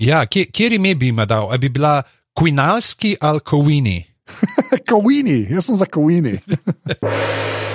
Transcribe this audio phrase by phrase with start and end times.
[0.00, 1.50] Ja, kje, kjer ime bi ima dal?
[1.52, 2.02] A bi bila
[2.38, 4.04] Quinalski ali Kovini?
[4.90, 6.38] Kovini, jaz sem za Kovini.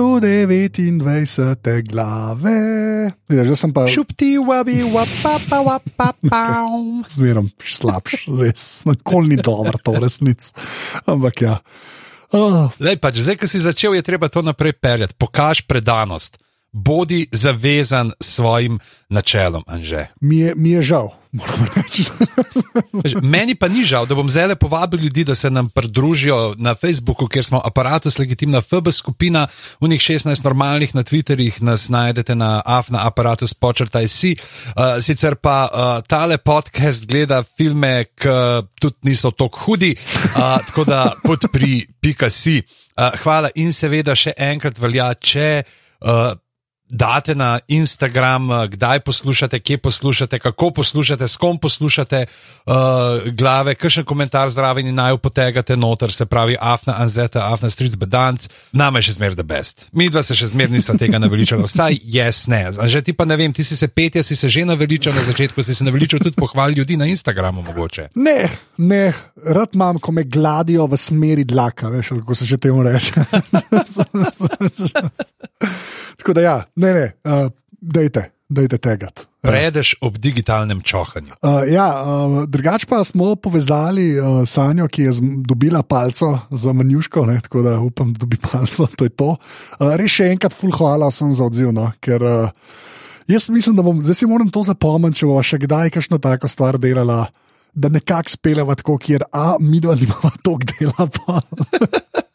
[0.00, 2.56] Sto devetindvajsete glave.
[3.28, 6.64] Ja, že sem pa Šupti, wabi, wapapa, wapapa.
[7.20, 10.56] zmerom slabš, res, nikoli ni dobro, to resnic.
[11.04, 11.60] Ampak ja.
[12.32, 15.12] Oh, Lej, pač, zdaj, ko si začel, je treba to naprej peljati.
[15.20, 16.40] Pokaž predanost,
[16.72, 18.80] bodi zavezan svojim
[19.12, 20.16] načelom, Anže.
[20.24, 22.04] mi, je, mi je žal, moram reči.
[23.22, 27.28] Meni pa ni žal, da bom zdaj povabil ljudi, da se nam pridružijo na Facebooku,
[27.28, 29.46] kjer smo aparatus legitimna FB skupina,
[29.80, 34.36] v njih 16 normalnih na Twitterjih nas najdete na afna aparatus počrtaj si.
[34.66, 38.28] Uh, sicer pa uh, tale podcast gleda filme, ki
[38.80, 39.94] tudi niso tako hudi,
[40.34, 42.62] uh, tako da podpri pika si.
[42.96, 45.62] Uh, hvala in seveda še enkrat velja, če.
[46.00, 46.34] Uh,
[46.90, 52.26] date na Instagram, eh, kdaj poslušate, kje poslušate, kako poslušate, s kom poslušate,
[52.66, 52.74] uh,
[53.32, 58.48] glave, kakšen komentar zraven in naj upotegate noter, se pravi, afna, anzeta, afna, stric, bedanc,
[58.72, 59.86] nam je še zmeraj the best.
[59.92, 62.66] Mi dva se še zmeraj nismo tega naveličali, vsaj jaz ne.
[62.78, 65.22] A Že ti pa ne vem, ti si se petja, si se že naveličal na
[65.22, 68.08] začetku, si se naveličal tudi pohval ljudi na Instagramu mogoče.
[68.14, 69.12] Ne, ne,
[69.44, 73.14] rad imam, ko me gladijo v smeri dlaka, veš, kako se že temu reče.
[76.20, 77.50] Tako da ja, ne, ne, uh,
[77.80, 79.10] dejte, dejte tega.
[79.40, 81.38] Predeš ob digitalnem čohanju.
[81.40, 85.12] Uh, ja, uh, drugač pa smo povezali uh, Sanjo, ki je
[85.48, 88.88] dobila palco za manjuško, ne, tako da upam, da dobi palco.
[88.96, 89.30] To je to.
[89.80, 92.76] Uh, res še enkrat, full hvala sem za odziv, no, ker uh,
[93.30, 96.50] jaz mislim, da bom, zdaj si moram to zapomniti, če bova še kdaj kakšno tako
[96.52, 97.30] stvar delala.
[97.70, 101.06] Da nekako speleva tako, kjer A, mi dva nimamo toliko dela.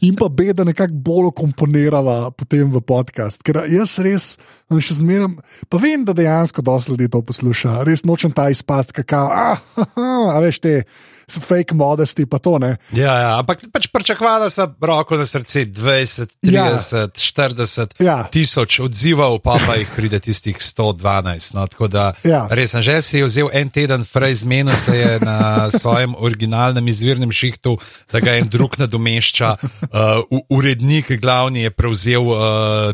[0.00, 3.42] in pa B, da nekako bolj komponirava potem v podcast.
[3.42, 4.38] Ker jaz res
[4.70, 5.34] še zmeraj,
[5.68, 10.08] pa vem, da dejansko dosti ljudi to posluša, res nočem ta izpast, kakao, a, haha,
[10.32, 10.82] a veš te.
[11.28, 12.78] so Fake modesti, pa to ne.
[12.96, 16.64] Ja, ja, ampak pač pričakovala sem roko na srce 20, 30, Ja.
[16.72, 17.08] ja.
[17.12, 18.16] 40 Ja.
[18.32, 21.52] tisoč odzivov, pa pa jih pride tistih 112.
[21.52, 22.46] No, tako da Ja.
[22.48, 25.36] res sem že si vzel en teden, prej zmenil se je na
[25.84, 27.76] svojem originalnem izvirnem šihtu,
[28.08, 29.56] da ga en drug nadomešča.
[29.88, 32.38] Uh, urednik glavni je prevzel uh,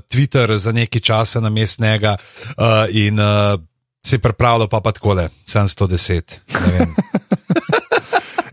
[0.06, 3.58] Twitter za nekaj časa na mestnega uh, in uh,
[4.04, 6.38] se je pripravljal pa pa takole, sem 110.
[6.48, 6.86] ne.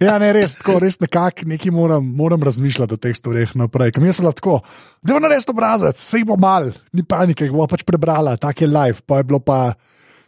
[0.02, 3.92] Ja, ne, res, tako, res nekako nekaj moram, moram razmišljati o teh stvareh naprej.
[3.94, 4.58] Kam jaz sem lahko,
[5.06, 8.70] da bo naredil obrazec, se jih bo mal, ni panike, bo pač prebrala, tak je
[8.70, 9.60] live, pa je bilo pa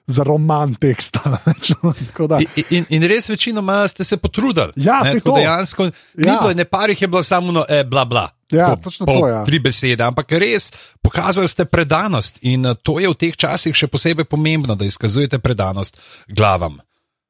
[0.07, 1.19] za roman teksta.
[2.29, 4.71] Da, In, in, in res večinoma ste se potrudili.
[4.75, 5.35] Ja, ne, tako to.
[5.35, 5.91] Dejansko, ni
[6.27, 6.37] Ja.
[6.39, 8.29] bilo, ne parih je bilo samo no, eh, bla bla.
[8.51, 9.43] Ja, Tako, točno pol, to, ja.
[9.45, 10.71] Tri besede, ampak res
[11.01, 15.39] pokazali ste predanost in eh, to je v teh časih še posebej pomembno, da izkazujete
[15.39, 15.97] predanost
[16.27, 16.77] glavam.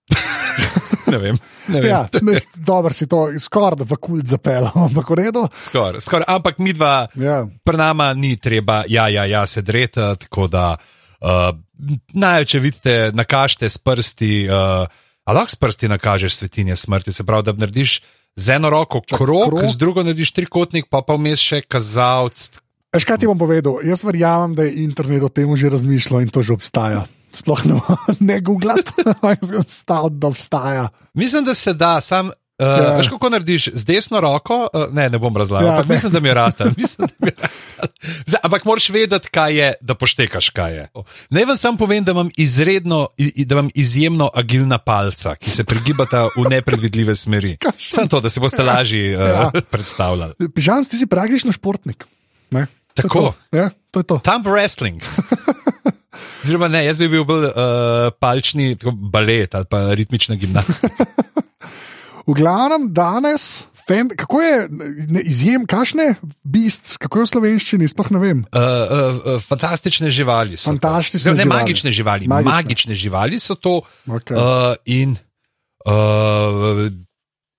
[1.12, 1.38] ne vem.
[1.68, 1.90] Ne vem.
[1.90, 5.46] ja, ne, dobro si to skoraj v kult zapeljal, ampak v redu.
[5.56, 7.46] Skor, skor, ampak mi dva, Ja.
[7.64, 11.56] pri nama ni treba, ja, ja, ja se dreti, tako da uh,
[12.14, 14.88] naj, če vidite, nakažete s prsti, uh,
[15.24, 18.02] a lahko s prsti nakažeš svetinje smrti, se pravi, da narediš
[18.36, 19.70] z eno roko krog, krog.
[19.70, 22.50] z drugo narediš trikotnik, pa pa vmes še kazalec.
[22.94, 23.82] Veš, kaj ti bom povedal?
[23.86, 27.06] Jaz verjamem, da je internet o tem že razmišljal in to že obstaja.
[27.34, 27.82] Sploh ne,
[28.30, 30.86] ne googlati, ampak staviti, da obstaja.
[31.14, 32.30] Mislim, da se da, sam.
[32.63, 32.84] Uh, Ja.
[32.84, 32.96] ja.
[32.96, 34.68] Veš, kako narediš z desno roko?
[34.68, 35.96] Uh, ne, ne bom razlagal, Ja, ja, ampak ne.
[35.96, 36.66] mislim, da mi je rata.
[36.78, 37.53] Mislim, da mi je rata.
[38.25, 40.84] Zdaj, ampak moraš vedeti, kaj je, da poštekaš, kaj je.
[41.29, 46.28] Naj vam sam povem, da imam, izredno, da imam izjemno agilna palca, ki se prigibata
[46.29, 47.57] v nepredvidljive smeri.
[47.96, 49.28] Sam to, da se boste lažje uh, Ja.
[49.28, 49.62] ja.
[49.63, 50.34] predstavljali.
[50.50, 52.06] Pižam, ti si praktično športnik.
[52.51, 52.66] Ne?
[52.94, 53.19] To Tako.
[53.51, 53.57] to.
[53.57, 54.19] Ja, to je to.
[54.19, 55.01] Thumb wrestling.
[56.44, 57.53] Oziroma, ne, jaz bi bil bolj uh,
[58.13, 61.06] palčni tako balet ali pa ritmična gimnastika.
[62.24, 64.68] V glavnem danes, fen, kako je
[65.12, 68.40] ne, izjem, kašne beasts, kako je v slovenščini, sploh ne vem.
[68.48, 70.72] Uh, uh, uh, fantastične živali so.
[70.72, 71.60] Fantastične Zdaj, Ne živali.
[71.60, 73.81] magične živali, magične, magične živali so to.
[74.08, 74.40] Okay.
[74.40, 75.18] Uh, in
[75.84, 76.88] uh,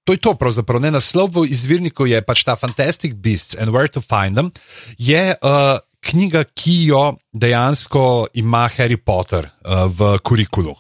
[0.04, 0.80] to je to, pravzaprav.
[0.80, 4.48] Ne, naslov v izvirniku je pač ta Fantastic Beasts and Where to Find Them.
[4.96, 10.72] Je uh, knjiga, ki jo dejansko ima Harry Potter uh, v kurikulu.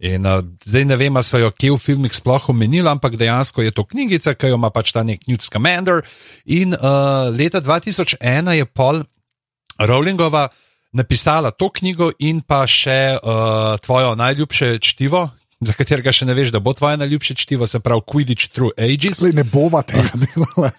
[0.00, 3.60] In uh, zdaj ne vem, ali so jo kje v filmih sploh omenili, ampak dejansko
[3.62, 6.00] je to knjigica, ki jo ima pač ta nek Newt Scamander.
[6.48, 8.16] In uh, leta 2001
[8.56, 9.04] je pol
[9.76, 10.48] Rowlingova
[10.92, 15.28] napisala to knjigo in pa še uh, tvojo najljubše čtivo.
[15.60, 19.20] Za katerega še ne veš, da bo tvoje najljubše čtivo, se pravi Quidditch Through Ages.
[19.20, 20.72] Lej, ne bova tega delala.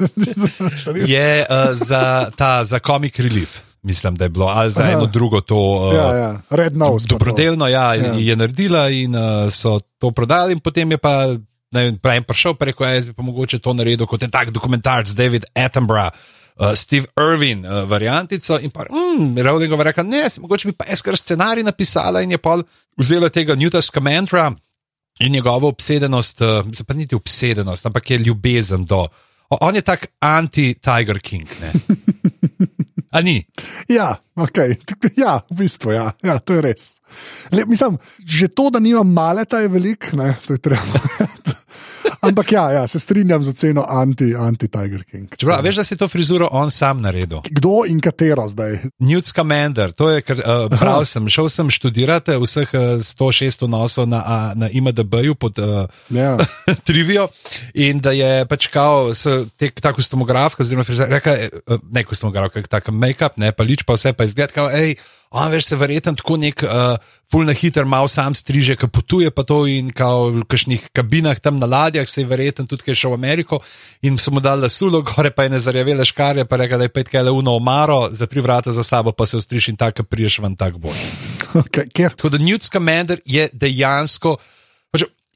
[1.06, 4.92] je uh, za, ta, za Comic Relief, mislim, da je bilo, ali za Aha.
[4.92, 5.56] eno drugo to.
[5.56, 6.42] Uh, ja, ja.
[6.72, 7.06] Nose.
[7.06, 7.16] pa to.
[7.16, 8.06] Dobrodelno, ja, Ja.
[8.06, 8.14] ja.
[8.14, 11.36] je naredila in uh, so to prodali, in potem je pa.
[11.72, 15.08] Ne vem, prej prišel preko jaz bi pa mogoče to naredil kot en tak dokumentarc,
[15.10, 16.12] David Attenborough,
[16.58, 18.60] uh, Steve Irwin, uh, variantico.
[18.60, 22.32] In pa, mm, Rowlingova rekla, ne, si- mogoče bi pa jaz kar scenarij napisala in
[22.32, 22.58] je pa
[22.98, 24.52] vzela tega Newta Scamandra
[25.20, 29.08] in njegovo obsedenost, uh, mislim, pa niti obsedenost, ampak je ljubezen do.
[29.50, 31.48] o- On je tak anti-Tiger King.
[33.12, 33.18] ne.
[33.20, 33.46] A ni?
[33.88, 34.78] Ja, okay.
[35.24, 36.12] ja, v bistvu, ja.
[36.24, 37.02] ja, to je res.
[37.52, 41.02] Le, mislim, že to, da nimam maleta, je veliko, ne, to je treba.
[42.22, 45.30] Ampak ja, ja, se strinjam z oceno anti- anti-Tiger King.
[45.32, 47.42] Čeprav, a veš, da si to frizuro on sam naredil.
[47.46, 48.80] Kdo in katero zdaj?
[49.00, 54.06] Newt Scamander, to je, ker uh, bral sem, šel sem študirati vseh uh, 106 nosov
[54.06, 56.38] na, a, na IMDB-ju pod uh, Ja.
[56.88, 57.28] trivijo
[57.74, 59.26] in da je pač kao, s-
[59.58, 61.50] te, ta kostumograf, oziroma frizer, reka, eh,
[61.92, 64.96] ne kostumograf, kak tak make-up, ne pa lič, pa vse pa izgled, kao, hej,
[65.32, 66.98] on veš se verjetno tako nek uh,
[67.32, 71.40] full na hiter, mal sam striže, ki potuje pa to in kao v kakšnih kabinah
[71.40, 73.62] tam na ladjah, se je verjetno tudi kaj šel v Ameriko
[74.04, 76.94] in so mu dali sulo, gore pa je ne zarjavele škarje, pa reka, da je
[76.94, 80.40] pet kaj le uno omaro, zapri vrata za sabo, pa se ustriš in tako priješ
[80.44, 81.00] ven tak boš.
[81.54, 84.36] Okay, ker, Tako da Newt Scamander je dejansko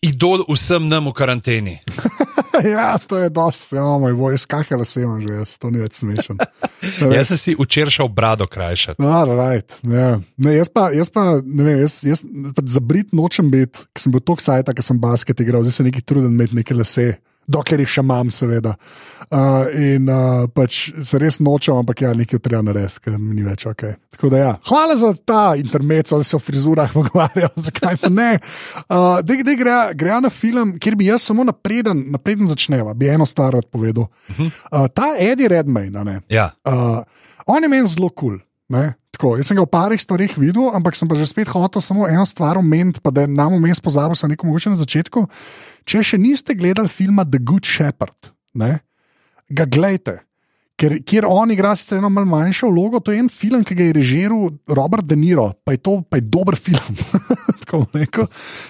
[0.02, 1.76] idol vsem nam v karanteni.
[2.76, 6.40] ja, to je dosti, ja, moj boj, skakala sem že, jaz, to ni več smešen.
[7.16, 9.02] Jaz sem si včeraj šel brado krajšati.
[9.02, 10.20] No, right, ja.
[10.38, 12.22] ne, jaz pa, jaz pa ne vem, jaz, jaz
[12.62, 15.86] za Brit nočem biti, ker sem bil tako sajta, ker sem basket igral, zdaj se
[15.88, 17.16] neki trudim imeti neke lase.
[17.48, 18.74] Dokler jih še imam, seveda.
[19.26, 23.46] Uh, in uh, pač se res nočem, ampak ja, nekaj treba narediti, ker mi ni
[23.46, 23.84] več ok.
[24.16, 24.54] Tako da ja.
[24.70, 28.32] Hvala za ta intermezzo, da se o frizurah pogovarjajo, zakaj pa ne.
[28.86, 33.10] Uh, Dej, dej gre, gre na film, kjer bi jaz samo napreden, napreden začneva, bi
[33.14, 34.10] eno stvar rad povedal.
[34.38, 36.20] Uh, ta Eddie Redmayne, ne.
[36.34, 36.52] Ja.
[36.66, 37.02] Uh,
[37.46, 38.40] on je meni zelo kul.
[38.40, 38.42] Cool,
[39.16, 42.04] Tako, jaz sem ga v parih stvarih videl, ampak sem pa že spet hotel samo
[42.04, 45.24] eno stvar omeniti, pa da nam vmes pozabil, sem rekel, mogoče na začetku.
[45.88, 48.82] Če še niste gledali filma The Good Shepherd, ne,
[49.48, 50.20] ga gledajte.
[50.76, 53.88] Ker, kjer on igra sicer eno malo manjšo vlogo, to je en film, ki ga
[53.88, 57.00] je režiral Robert De Niro, pa je to pa je dober film.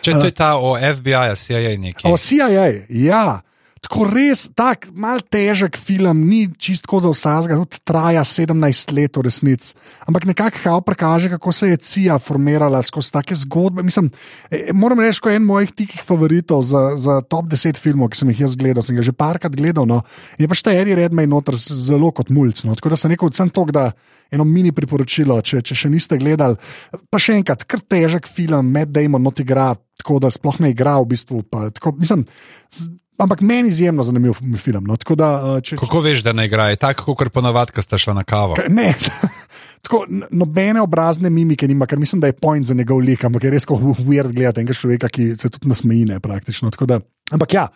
[0.06, 2.06] Če to je ta o FBI, CIA nekaj.
[2.06, 3.42] O CIA, ja.
[3.86, 9.26] Tako res, tako mal težek film, ni čistko za vsakega, tudi traja 17 let v
[9.28, 9.76] resnici.
[10.10, 13.84] Ampak nekako kao prikaže, kako se je CIA formirala skozi take zgodbe.
[13.86, 14.10] Mislim,
[14.50, 18.24] eh, moram reči, ko je en mojih tikih favoritov za, za top 10 filmov, ki
[18.24, 19.86] sem jih jaz gledal, sem ga že parkrat gledal.
[19.86, 20.02] No,
[20.40, 22.66] in je pač ta Eri Redmay noter zelo kot mulj.
[22.66, 23.92] No, tako da sem rekel, sem to, da
[24.34, 26.58] eno mini priporočilo, če, če še niste gledali.
[27.14, 30.98] Pa še enkrat, kar težek film, Med Damon not igra, tako da sploh ne igra
[31.04, 31.44] v bistvu.
[31.52, 32.26] Pa, tako, mislim,
[33.18, 34.84] ampak meni izjemno zanimiv mi film.
[34.84, 36.70] No, tako da, uh, če, Kako veš, da ne igra?
[36.70, 38.56] Je tako, kot ponavadi, ko sta šla na kavo.
[38.56, 38.94] Ka- Ne,
[39.84, 43.52] tako, nobene obrazne mimike nima, ker mislim, da je point za njegov lik, ampak je
[43.52, 46.72] res kot weird gledati enega človeka, ki se tudi nasmejine praktično.
[46.72, 47.00] tako Da,
[47.32, 47.68] ampak ja,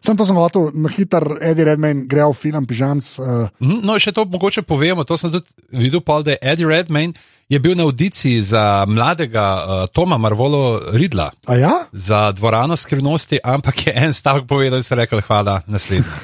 [0.00, 3.14] sem to sem hotel, na hiter, Eddie Redmayne gre v film Pižamc.
[3.18, 5.04] Uh, No, še to mogoče povemo.
[5.04, 7.14] To sem tudi videl, pol, da je Eddie Redmayne
[7.48, 11.72] je bil na audiciji za mladega uh, Toma Marvolo Ridla a ja?
[11.92, 16.04] za dvorano skrivnosti, ampak je en stavek povedal in se rekel: Hvala, naslednji.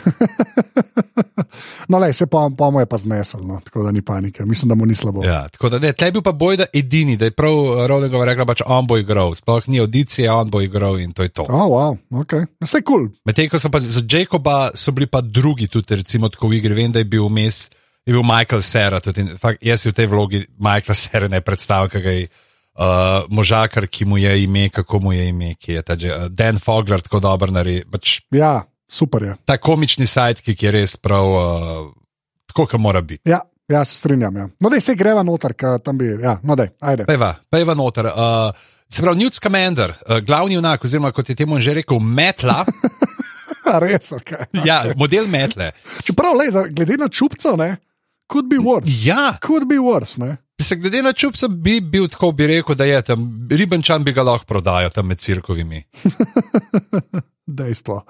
[1.89, 4.45] No, le, se pa, pa mu je pa znesel, no, tako da ni panike.
[4.45, 5.25] Mislim, da mu ni slabo.
[5.25, 7.55] Ja, tako da ne, tle bil pa boj, da edini, da je prav
[7.89, 9.35] Rowlingova rekla, pač on bo igral.
[9.35, 11.47] Sploh ni audicije, on bo igral in to je to.
[11.49, 12.47] Oh, wow, okay.
[12.65, 12.95] Vse kul.
[12.95, 13.09] Cool.
[13.29, 16.75] Medtem ko so pa za Jacoba so bili pa drugi tudi, recimo, tako v igri.
[16.75, 17.69] Vem, da je bil vmes,
[18.07, 19.01] je bil Michael Serra.
[19.01, 23.87] Tudi, fakt, jaz si v tej vlogi Michaela Serra ne predstavljam, kaj je uh, možakar,
[23.89, 27.01] ki mu je ime, kako mu je ime, ki je ta že, uh, Dan Fogler
[27.01, 27.85] tako dober naredi.
[27.91, 29.37] Pač, Ja, super je.
[29.45, 31.93] ta komični sajt, ki je res prav, uh,
[32.53, 33.25] tako, kot mora biti.
[33.31, 34.37] Ja, ja se strinjam.
[34.37, 34.49] Ja.
[34.61, 36.13] No, da se greva noter, tam bi.
[36.21, 37.09] Ja, no, dej, ajde.
[37.09, 38.07] Pejva, pejva noter.
[38.13, 38.53] Uh,
[38.89, 42.65] se pravi, Newt Scamander, uh, glavni junak, oziroma kot je temu že rekel, metla,
[43.85, 44.45] res, okay.
[44.67, 45.73] ja, model metle.
[46.05, 47.77] Čeprav, le, glede na čupco, ne,
[48.31, 49.07] could be worse.
[49.07, 50.37] Ja, Could be worse, ne.
[50.63, 54.23] Se glede na čupca bi bil tako, bi rekel, da je tam ribenčan, bi ga
[54.23, 55.83] lahko prodajal tam med cirkovimi.
[57.59, 58.05] Dejstvo.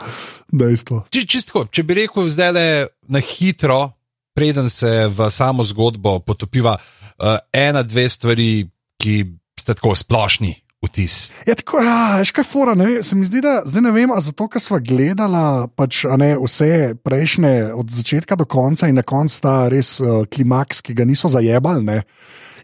[0.53, 1.05] Dejstvo.
[1.11, 2.67] Či, čistko, če bi rekel zdaj le
[3.09, 3.95] na hitro,
[4.37, 8.69] preden se v samo zgodbo potopiva, uh, ena, dve stvari,
[9.01, 9.17] ki
[9.59, 11.33] ste tako splošni vtis.
[11.47, 14.21] Ja, tako, ja, veš kaj fora, ne, se mi zdi, da zdaj ne vem, a
[14.21, 19.41] zato, ker smo gledali pač, ne, vse prejšnje od začetka do konca in na koncu
[19.45, 21.85] ta res uh, klimaks, ki ga niso zajebali.
[21.85, 22.03] Ne,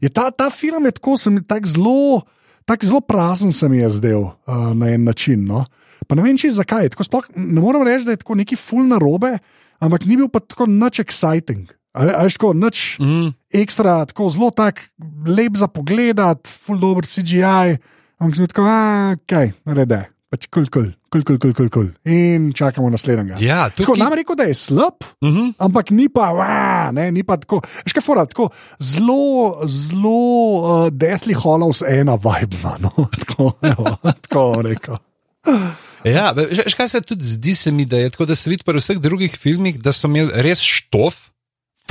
[0.00, 2.22] je ta, ta film je tako, se mi tako zelo,
[2.64, 5.44] tak zelo prazen se mi je zdel uh, na en način.
[5.44, 5.64] No.
[6.08, 6.88] Pa ne vem, če zakaj.
[6.94, 9.36] Tako, sploh, ne morem reči, da je tako neki full na robe,
[9.78, 11.68] ampak ni bil pa tako nič exciting.
[11.92, 13.34] Ali je tako, nič Mm.
[13.50, 14.80] ekstra, tako zelo tak,
[15.26, 17.78] lep za pogled, full dobro CGI.
[18.20, 18.64] Ampak sem tako,
[19.24, 19.98] kaj, rede,
[20.28, 21.86] pač kul, kul, kul, kul, kul, kul, kul.
[22.04, 23.38] In čakamo naslednjega.
[23.40, 25.54] Ja, Tako, tukaj, nam rekel, da je slab, uh -huh.
[25.56, 27.62] ampak ni pa, va, ne, ni pa tako.
[27.88, 30.20] Kaj, fora, tako zelo, zelo
[30.60, 32.92] uh, Deathly Hollows ena vibe, ima, no,
[33.24, 33.96] tako, evo,
[34.28, 35.00] tako rekel.
[36.04, 38.62] Ja, veš, veš, kaj se tudi zdi se mi, da je tako, da se vidi
[38.66, 41.30] pri vseh drugih filmih, da so imeli res štof,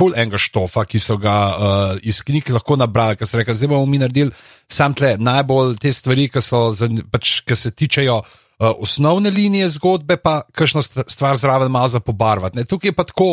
[0.00, 3.68] full enega štofa, ki so ga uh, iz knjig lahko nabrali, ker so rekli, zdaj
[3.74, 4.32] bomo mi naredili
[4.70, 6.68] sam tle najbolj te stvari, ki, so,
[7.12, 12.00] pač, ki se tičejo uh, osnovne linije zgodbe, pa kakšno st- stvar zraven malo za
[12.00, 12.60] pobarvati.
[12.60, 12.64] Ne?
[12.64, 13.30] Tukaj je pa tako,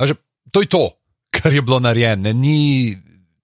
[0.00, 0.16] že,
[0.50, 0.84] to je to,
[1.32, 2.96] kar je bilo narejeno, ni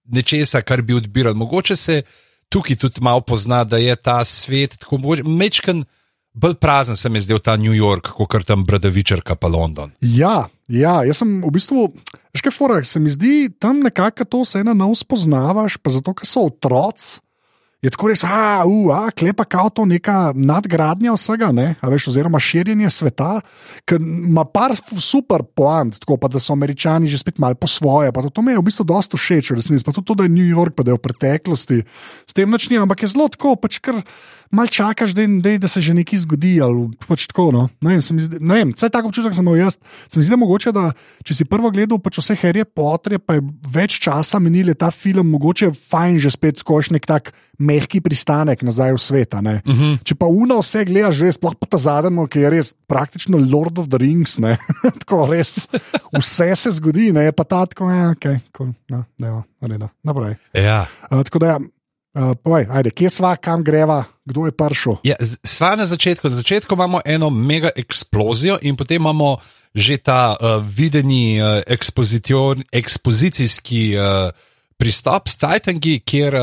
[0.09, 1.37] nečesa, kar bi odbirali.
[1.37, 2.01] Mogoče se
[2.49, 5.85] tukaj tudi malo pozna, da je ta svet tako mogoče mečken.
[6.39, 9.91] Bolj prazen se mi je zdel ta New York, kot tam Bradavičarka pa London.
[9.99, 11.89] Ja, ja, jaz sem v bistvu,
[12.31, 16.15] veš kaj, fora, se mi zdi tam nekako to se ena nov spoznavaš, pa zato,
[16.15, 17.19] ker so otroci.
[17.79, 22.39] Je tako res, a, uh, a, klepa kao to neka nadgradnja vsega, ne, veš, oziroma
[22.43, 23.37] širjenje sveta,
[23.87, 28.11] ker ima par super poant, tako pa da so američani že spet malo po svoje.
[28.11, 30.35] Pa to, to mi je v bistvu dosta všeč, resnici, pa tudi to, da je
[30.35, 31.79] New York, pa da je v preteklosti
[32.27, 34.03] s tem načni, ampak je zelo tako, pač kar
[34.51, 36.57] mal čakaš, da, da, da se že nekaj zgodi.
[37.07, 37.67] Pač tako, no.
[37.81, 39.79] ne vem, zdi, ne vem, vsaj tako občutek sem imel jaz.
[40.07, 40.85] Se mi zdi, da mogoče, da
[41.25, 44.91] če si prvo gledal pač vse Harry Potter, pa je več časa minil, je ta
[44.93, 49.33] film mogoče fajn že spet skoš nek tak mehki pristanek nazaj v svet.
[49.41, 49.61] ne.
[49.65, 50.03] Uh -huh.
[50.03, 53.79] Če pa uno vse gledaš, že sploh pa ta zadnji, ki je res praktično Lord
[53.79, 54.57] of the Rings, ne?
[55.03, 55.67] tako res
[56.17, 58.25] vse se zgodi, ne je pa ta tako, ja, ok,
[58.57, 60.35] cool, no, ne, ne, naprej.
[60.53, 60.85] ja.
[61.11, 65.01] Uh, tako da, ja, uh, povej, ajde, kje sva, kam greva, kdo je prišel?
[65.03, 66.29] Ja, sva na začetku.
[66.29, 71.61] Na začetku imamo eno mega eksplozijo, in potem imamo že ta uh, videni uh,
[72.73, 74.33] ekspozicijski uh,
[74.77, 76.41] pristop s Cajtangi, kjer uh,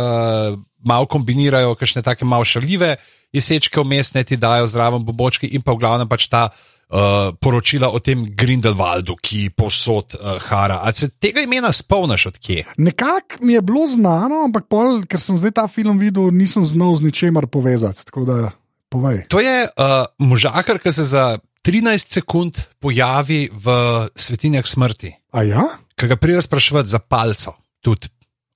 [0.87, 2.97] malo kombinirajo kakšne take malo šaljive
[3.35, 6.49] jesečke vmes, ne ti dajo zraven bobočki in pa v glavnem pač ta.
[6.87, 10.79] Uh, poročila o tem Grindelwaldu, ki posod uh, hara.
[10.87, 12.63] Ali se tega imena spomniš odkje?
[12.79, 16.95] Nekako mi je bilo znano, ampak pol, ker sem zdaj ta film videl, nisem znal
[16.95, 18.07] z ničemer povezati.
[18.07, 18.37] Tako da,
[18.89, 19.25] povej.
[19.35, 21.25] To je uh, možakar, ki se za
[21.67, 23.75] 13 sekund pojavi v
[24.15, 25.11] svetinjah smrti.
[25.35, 25.67] A ja?
[25.97, 28.09] ki ga pride sprašovati za palco, tudi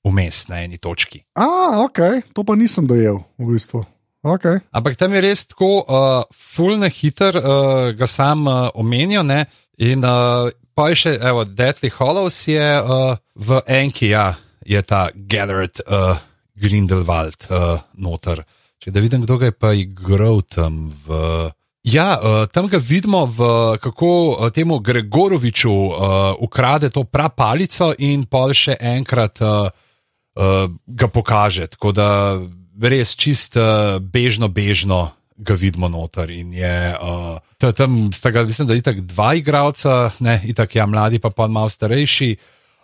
[0.05, 1.23] vmes na eni točki.
[1.35, 1.47] A,
[1.85, 1.99] ok,
[2.33, 3.85] to pa nisem dojel, v bistvu.
[4.21, 4.61] Okay.
[4.77, 9.23] Ampak tam je res tako, uh, fulno hiter, uh, ga sam uh, omenijo.
[9.25, 9.47] Ne?
[9.81, 15.09] In uh, pa je še, evo, Deathly Hollows je uh, v enki, ja, je ta
[15.15, 16.21] Garrett uh,
[16.53, 18.45] Grindelwald uh, noter.
[18.81, 21.49] Če da vidim, kdo ga je pa igral tam v.
[21.89, 23.49] Ja, uh, tam ga vidimo, v,
[23.81, 25.97] kako uh, temu Gregoroviču uh,
[26.45, 29.73] ukrade to prapalico in pol še enkrat uh,
[30.37, 31.73] uh, ga pokaže.
[31.73, 32.09] Tako da
[32.81, 35.11] res čist uh, bežno, bežno
[35.41, 36.31] ga vidimo noter.
[36.31, 40.77] In je uh, ta- tam, sta ga, mislim, da je tako dva igralca, ne, itak
[40.77, 42.37] ja, mladi, pa pa malo starejši.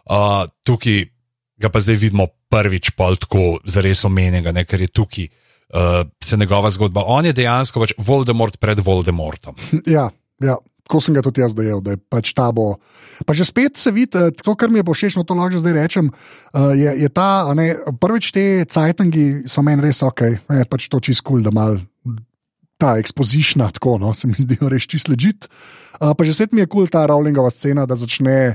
[0.07, 1.09] Uh, tukaj
[1.57, 5.29] ga pa zdaj vidimo prvič, pol tako zares omenjenega, ne, ker je tukaj.
[5.67, 7.03] Uh, se njegova zgodba.
[7.11, 9.57] On je dejansko pač Voldemort pred Voldemortom.
[9.87, 10.55] Ja, ja.
[10.87, 12.79] Tako sem ga tudi jaz dojel, da je pač ta bo.
[13.27, 15.75] Pa že spet se vidi, eh, to, kar mi je všeč, no to lahko zdaj
[15.75, 16.15] rečem.
[16.55, 21.03] eh, Je, je ta, ne, prvič te cajtangi so meni res ok, je pač to
[21.03, 21.83] čist kul, cool, da mal
[22.79, 25.49] ta ekspozična, tako no, se mi zdijo res čist ležit.
[25.99, 28.55] Pa že spet mi je kul cool ta Rowlingova scena, da začne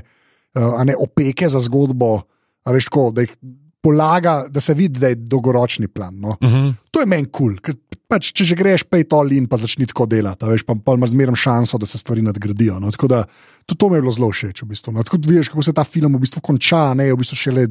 [0.56, 2.24] a ne, opeke za zgodbo,
[2.64, 3.34] a veš tako, da jih
[3.82, 6.14] polaga, da se vidi, da je dolgoročni plan.
[6.20, 6.36] No.
[6.40, 6.74] Uh -huh.
[6.90, 7.76] To je meni kul, cool,
[8.08, 11.10] pač, če že greš, pej to in pa začni tako delati, veš, pa, pa imaš
[11.10, 12.78] zmeraj šanso, da se stvari nadgradijo.
[12.80, 12.90] No.
[12.90, 13.24] Tako da
[13.66, 14.62] tudi to mi je bilo zelo všeč.
[14.62, 15.02] V bistvu, no.
[15.02, 17.66] Tako da vidiš, kako se ta film v bistvu konča, ne je v bistvu šele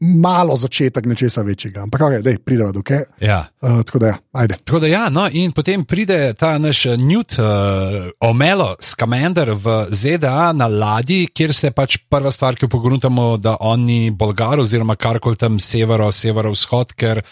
[0.00, 1.82] malo začetek nečesa večjega.
[1.82, 3.04] Ampak okay, dej, prideva do okay.
[3.20, 3.44] ja.
[3.60, 4.54] uh, Tako da, ja, ajde.
[4.64, 9.86] Tako da, ja, no, in potem pride ta naš eh, Newt, uh, Omelo, Scamander v
[9.92, 14.60] ZDA na ladji, kjer se pač prva stvar, ki jo pogruntamo, da on ni Bolgar
[14.60, 17.22] oziroma karkoli tam severo, severo-vzhod, ker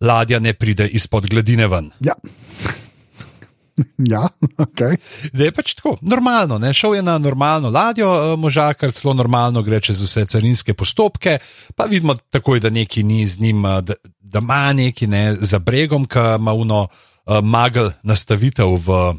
[0.00, 1.90] ladja ne pride izpod gladine ven.
[2.06, 2.14] Ja.
[4.12, 4.28] Ja,
[4.58, 4.96] okay.
[5.32, 6.72] Da je pač tako, normalno, ne?
[6.74, 11.38] šel je na normalno ladjo, eh, možakar celo normalno gre čez vse carinske postopke,
[11.76, 15.58] pa vidimo takoj, da neki ni z njim, eh, da, da ima neki ne, za
[15.58, 16.88] bregom, ki ima uno
[17.26, 19.14] uh, magel nastavitev v,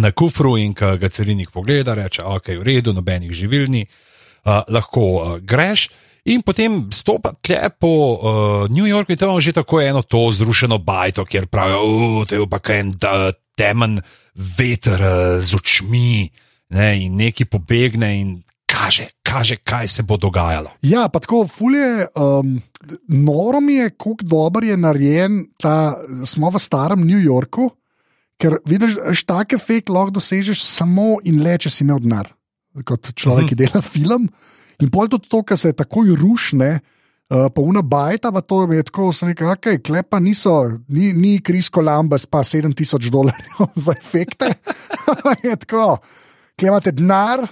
[0.00, 5.02] na kufru in ki ga carinik pogleda, reče, ok, v redu, nobenih živilni, uh, lahko
[5.02, 5.90] uh, greš.
[6.30, 10.30] In potem stopa tle po uh, New Yorku in tam imamo že tako eno to
[10.30, 12.92] zrušeno bajto, kjer pravijo, da je pa kaj en
[13.58, 13.98] temen
[14.34, 16.30] veter uh, z očmi
[16.70, 20.70] ne, in neki pobegne in kaže, kaže, kaj se bo dogajalo.
[20.82, 22.62] Ja, pa tako fulje, um,
[23.08, 27.68] noro mi je, kako dober je narejen, ta, smo v starem New Yorku,
[28.40, 32.32] ker vidiš, da take fake lahko dosežeš samo in le, če si imel denar,
[32.86, 34.30] kot človek, ki dela film.
[34.80, 38.82] In pol tudi to, kar se takoj rušne, uh, pa una bajta, pa to je
[38.88, 40.56] tako, sem rekel, ok, klepa niso,
[40.88, 44.54] ni, ni Krisko Lambas, pa 7000 dolarjev za efekte.
[45.44, 45.96] je tako,
[46.58, 47.46] klemate denar,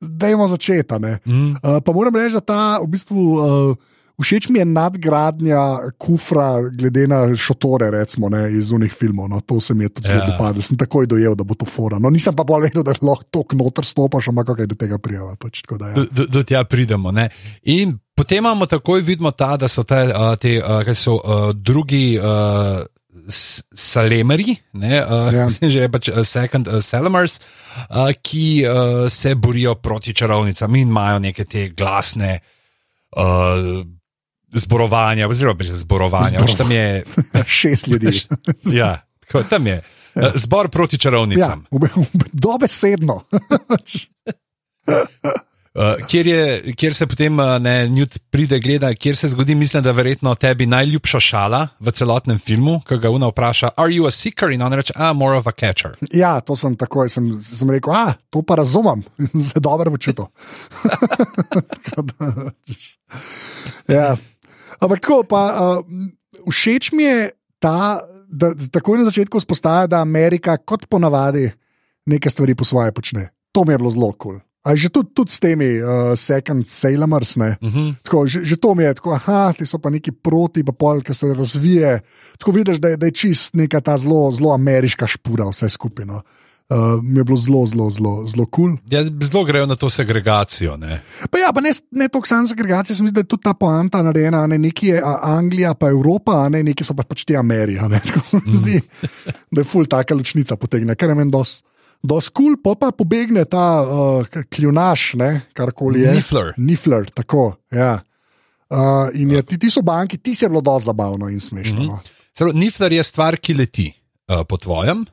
[0.00, 1.00] dajmo začeti.
[1.24, 1.56] Mm.
[1.62, 3.26] Uh, pa moram reči, da ta v bistvu.
[3.36, 9.28] Uh, Všeč mi je nadgradnja kufra, glede na šotore, recimo, ne, iz unih filmov.
[9.28, 10.24] No, to se mi je tudi yeah.
[10.24, 10.30] Ja.
[10.32, 10.62] dopadlo.
[10.64, 11.98] Sem takoj dojel, da bo to fora.
[12.00, 15.36] No, nisem pa bolj vedel, da lahko to knoter stopaš, ampak kaj do tega prijava.
[15.36, 16.06] Pač, da, ja.
[16.08, 17.12] do, do tja pridemo.
[17.12, 17.28] Ne.
[17.68, 22.16] In potem imamo takoj vidimo ta, da so te, uh, te uh, so, uh, drugi.
[22.16, 22.84] Uh,
[23.26, 25.46] Salemeri, ne, uh, ja.
[25.72, 27.40] že je pač Second uh, Salemers,
[27.90, 32.36] uh, ki uh, se borijo proti čarovnicam in imajo neke te glasne
[33.16, 33.82] uh,
[34.56, 36.28] zborovanja, oziroma zborovanja.
[36.28, 36.56] Zborova.
[36.56, 37.04] Tam je
[37.60, 38.20] šest ljudi.
[38.64, 39.82] ja, tako, tam je
[40.14, 40.32] ja.
[40.34, 41.66] zbor proti čarovnicam.
[41.70, 41.88] Ja,
[42.32, 43.22] Dobesedno.
[44.88, 49.82] Uh, kjer, je, kjer se potem uh, ne, Newt pride gledati, kjer se zgodi, mislim,
[49.82, 54.06] da je verjetno tebi najljubša šala v celotnem filmu, ki ga Una vpraša: Are you
[54.06, 54.50] a seeker?
[54.50, 55.96] In on reče: Ah, more of a catcher.
[56.12, 59.02] Ja, to sem takoj sem, sem rekel: Ah, to pa razumem,
[59.48, 60.26] zelo dobro počutim.
[63.88, 64.16] ja.
[64.80, 65.84] Ampak tako, pa, uh,
[66.48, 67.30] všeč mi je
[67.62, 71.50] ta, da takoj na začetku spostavlja, da Amerika, kot ponavadi,
[72.06, 73.30] nekaj stvari po svoje počne.
[73.52, 74.38] To mi je bilo zelo kul.
[74.38, 74.40] Cool.
[74.66, 77.70] Že tudi, tudi s temi uh, second sailors, uh mhm.
[77.70, 77.94] -huh.
[78.02, 81.00] tako, že, že to mi je, tako, aha, ti so pa neki proti, pa pol,
[81.00, 82.00] ki se razvije.
[82.38, 86.14] Tako vidiš, da je, da je čist neka ta zelo, zelo ameriška špura, vse skupino.
[86.14, 86.45] Uh,
[87.02, 88.76] mi je bilo zelo, zelo, zelo, zelo kul.
[88.76, 88.78] Cool.
[88.90, 90.76] Ja, zelo grejo na to segregacijo.
[90.76, 91.00] Ne,
[91.30, 94.46] pa ja, pa ne, ne toliko samo segregacijo, mislim, da je tudi ta poanta narejena,
[94.46, 97.88] ne neki je Anglija, pa Evropa, ne neki so pa pač ti Amerika.
[98.06, 99.38] Tako se mi zdi, mm.
[99.50, 101.62] da je ful taka ločnica potegne, ker je meni dosti
[102.02, 105.14] do skul, pa pa pobegne ta uh, kljunaš,
[105.56, 106.14] karkoli je.
[106.20, 106.52] Nifler.
[106.56, 107.56] Nifler, tako.
[107.70, 108.00] Ja.
[108.70, 111.82] Uh, in je, ti, ti so banki, ti se je bilo dosti zabavno in smešno.
[111.82, 112.54] Mm -hmm.
[112.54, 113.92] Nifler je stvar, ki leti
[114.28, 115.04] uh, po tvojem.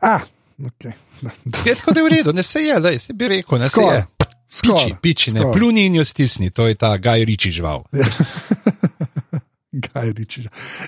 [0.00, 0.20] Ah,
[0.58, 0.92] okay.
[1.66, 3.90] Je tako, da je v redu, ne se je, da se bi rekel, ne Skor.
[3.90, 4.06] se je.
[4.62, 7.82] Piči, piči, ne pluni in jo stisni, to je ta Gaj Riči žival.
[9.84, 10.44] Gaj Riči.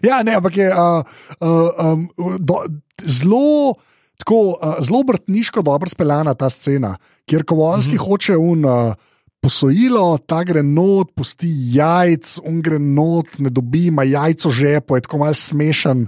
[0.06, 1.02] Ja, ne, ampak je uh,
[1.40, 2.06] uh, um,
[2.38, 2.62] do,
[3.02, 3.74] zelo.
[4.16, 8.08] Tako uh, zelo brtniško dobro speljana ta scena, kjer Kovalski mm -hmm.
[8.08, 8.64] hoče un.
[8.64, 8.94] Uh,
[9.40, 15.00] Posojilo, ta gre not, pusti jajc, un gre not, ne dobi, ima jajco žepo, je
[15.00, 16.06] tako malce smešen.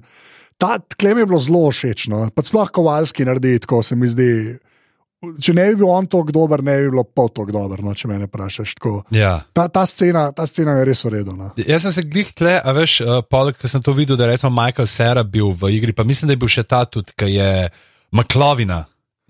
[0.59, 2.25] Ta tlem je bilo zelo všeč, no.
[2.35, 4.31] pa sploh kovalski naredi, tako se mi zdi.
[5.19, 8.11] Če ne bi bil on tako dober, ne bi bilo pol tako dober, no, če
[8.11, 8.77] me vprašaš.
[9.15, 9.33] Ja.
[9.55, 11.35] Ta, ta, scena, ta scena je res uredna.
[11.35, 11.49] No.
[11.59, 14.51] Jaz sem se glih tle, a veš, uh, pol, ker sem to videl, da je
[14.51, 17.51] Michael Sera bil v igri, pa mislim, da je bil še ta tudi, ki je.
[18.15, 18.87] Maklovina,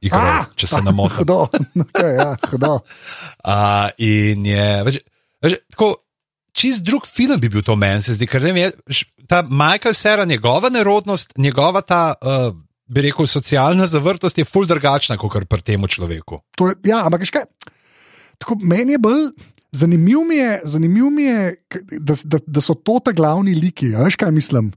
[0.06, 1.22] igral, če se ne motim.
[1.24, 1.48] Kdo?
[1.88, 2.78] Okay, ja, kdo?
[2.78, 5.00] uh, in je, več,
[5.42, 5.88] več, tako,
[6.58, 8.96] čist drug film bi bil to meni, se zdi, ker ne vem,
[9.30, 12.14] ta Michael Sera, njegova nerodnost, njegova ta.
[12.22, 12.56] Uh,
[12.88, 16.38] Bi rekel, socialna zavrtost je ful drugačna kot pri tem človeku.
[16.56, 17.44] Je, ja, ampak kaj?
[18.40, 19.26] Tako, meni je bolj
[19.76, 20.24] zanimivo,
[20.64, 21.10] zanimiv
[22.00, 23.90] da, da, da so to ta glavni liki.
[23.92, 24.72] Veš kaj mislim?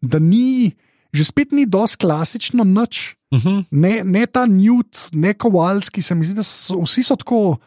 [0.00, 0.72] Da ni
[1.12, 3.16] že spet ni dosti klasično noč.
[3.30, 3.48] Uh mhm.
[3.48, 3.64] -huh.
[3.70, 7.58] ne, ne ta Newt, ne Kovalski, se mi zdi, da so vsi so tako.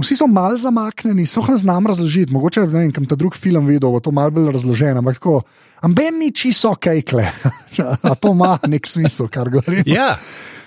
[0.00, 2.32] Vsi so malo zamaknjeni, so jih znam razložiti.
[2.32, 4.98] Mogoče ne vem, kam ta drugi film videl, bo to malo bolj razloženo.
[4.98, 5.42] Ampak tako,
[5.80, 7.26] amben ni čisto kajkle.
[8.10, 9.84] A to ima nek smisel, kar govorim.
[9.86, 10.16] Ja.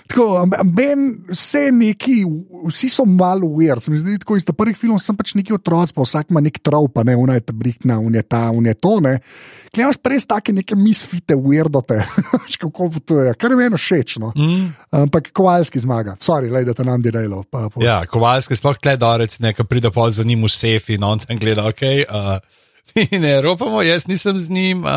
[0.06, 2.20] Tako, ben, vse neki,
[2.68, 3.80] vsi so malo uver.
[3.80, 6.60] Se mi zdi, tako iz prvih filmov sem pač neki otroci, pa vsak ima nek
[6.64, 8.96] trov, pa ne, unaj ta brikna, unaj ta, unaj to.
[9.04, 9.16] Ne.
[9.74, 11.98] Kaj imaš prej take neke misfite, uverdote,
[12.62, 14.18] kako to je, kar je meni všeč.
[14.22, 14.32] No.
[14.36, 14.68] Mm.
[15.04, 17.42] Ampak kovalski zmaga, sorry, lej, da te nam dirajlo.
[17.82, 21.42] Ja, kovalski sploh tle dorec, nekaj pride pol za njim v sefi, no on tam
[21.42, 21.84] gleda, ok.
[22.06, 22.62] Uh...
[23.24, 24.90] ne ropamo, jaz nisem z njim, uh,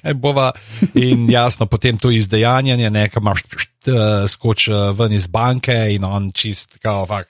[0.00, 0.52] kaj bova.
[0.94, 6.30] In jasno, potem to izdejanjanje, nekaj imaš uh, skoči uh, ven iz banke in on
[6.32, 7.28] čist, kao, fak.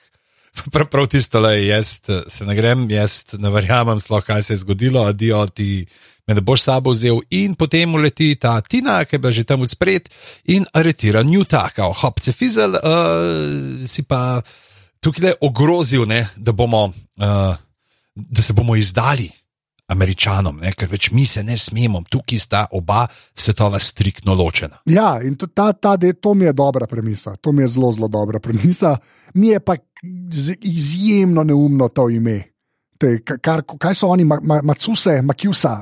[0.71, 4.53] Prav, prav tisto, da jaz eh, se ne grem, jaz ne verjamem, sploh kaj se
[4.53, 5.85] je zgodilo, adijo ti
[6.27, 9.61] me ne boš sabo vzel, in potem uleti ta Tina, ki je bila že tam
[9.61, 10.09] odspred
[10.45, 14.41] in aretira Newta, kao hopce fizel, uh, si pa
[14.99, 17.55] tukaj le ogrozil, ne, da, bomo, uh,
[18.15, 19.29] da se bomo izdali.
[19.87, 20.71] Američanom, ne?
[20.73, 23.03] ker več mi se ne smemo, tukaj sta oba
[23.37, 24.81] svetova striktno ločena.
[24.89, 27.91] Ja, in to, ta, ta, de, to mi je dobra premisa, to mi je zelo,
[27.93, 28.95] zelo dobra premisa.
[29.33, 29.77] Mi je pa
[30.61, 32.41] izjemno neumno to ime.
[32.97, 35.73] Te, kar, kaj so oni, Macuse, Makusa?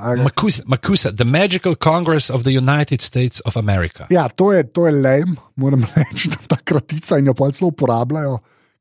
[0.66, 4.08] Makusa, The Magical Congress of the United States of America.
[4.10, 7.70] Ja, to je, to je lame, moram reči, da ta kratica in jo pa celo
[7.70, 8.40] uporabljajo,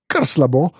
[0.08, 0.70] kar slabo.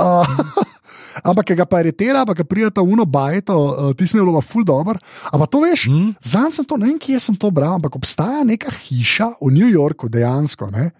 [0.00, 0.26] Uh,
[1.20, 4.64] ampak, ga pa aretira, pa ga prijeta uno bajto, uh, ti smo bili pa ful
[4.64, 4.98] dobr.
[5.32, 6.10] Ampak to veš, mm.
[6.24, 9.70] zanj sem to, ne vem, kje sem to bral, ampak obstaja neka hiša v New
[9.70, 10.90] Yorku dejansko, ne,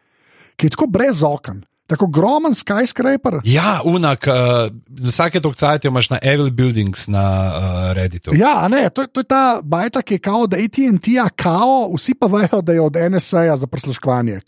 [0.57, 1.63] ki je tako brez okna.
[1.93, 3.41] Tako ogromen skyscraper.
[3.45, 4.73] Ja, unak, uh,
[5.09, 8.33] vsake tokcajte imaš na Evil Buildings na uh, Redditu.
[8.35, 12.27] Ja, ne, to, to je ta bajta, ki je kao, da ATT, kao, vsi pa
[12.27, 14.41] vejo, da je od NSA za prisluškovanje.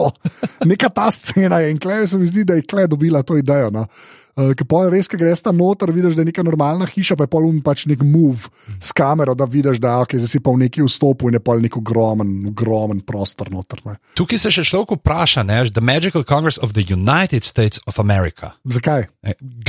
[0.70, 3.70] Neka ta scena je in klej se mi zdi, da je klej dobila to idejo.
[3.70, 3.86] No.
[4.32, 7.26] Uh, Ker pa res, ki greš tam noter, vidiš, da je neka normalna hiša, pa
[7.26, 8.48] je polun pač nek move
[8.80, 11.76] s kamero, da vidiš, da okay, si pa v neki vstopu in je pa nek
[11.76, 13.82] ogromen, ogromen prostor noter.
[13.84, 13.98] Ne.
[14.16, 18.54] Tukaj se še človek vpraša, ne, The Magical Congress of the United States of America.
[18.64, 19.10] Zakaj?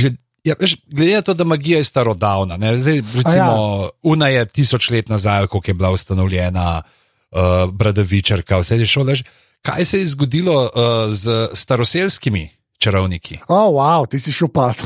[0.00, 0.16] Gled,
[0.48, 3.52] ja, veš, glede na to, da magija je starodavna, ne, zdaj, recimo,
[3.84, 3.92] ja.
[4.08, 9.12] Una je tisoč let nazaj, ko je bila ustanovljena uh, Bradavičarka, vse je šlo.
[9.60, 12.48] Kaj se je zgodilo uh, z staroselskimi?
[12.78, 13.38] Čarovniki.
[13.48, 14.82] Oh, wow, ti si šel pat.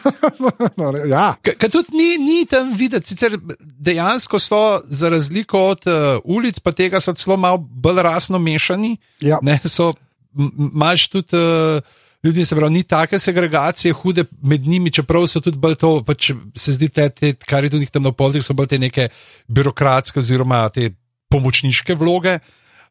[0.80, 1.34] no, ja.
[1.42, 6.72] Kaj tudi ni, ni tam videti, sicer dejansko so za razliko od uh, ulic, pa
[6.72, 8.96] tega so celo malo bolj rasno mešani.
[9.20, 9.38] Ja.
[9.42, 9.92] Ne, so,
[10.36, 11.36] imaš tudi.
[11.36, 15.90] Uh, Ljudje se pravi, ni take segregacije, hude med njimi, čeprav so tudi bolj to,
[16.02, 19.08] pač se zdi, te, te, kar je tudi tam na polih, so bolj te neke
[19.46, 20.88] birokratske oziroma te
[21.30, 22.38] pomočniške vloge.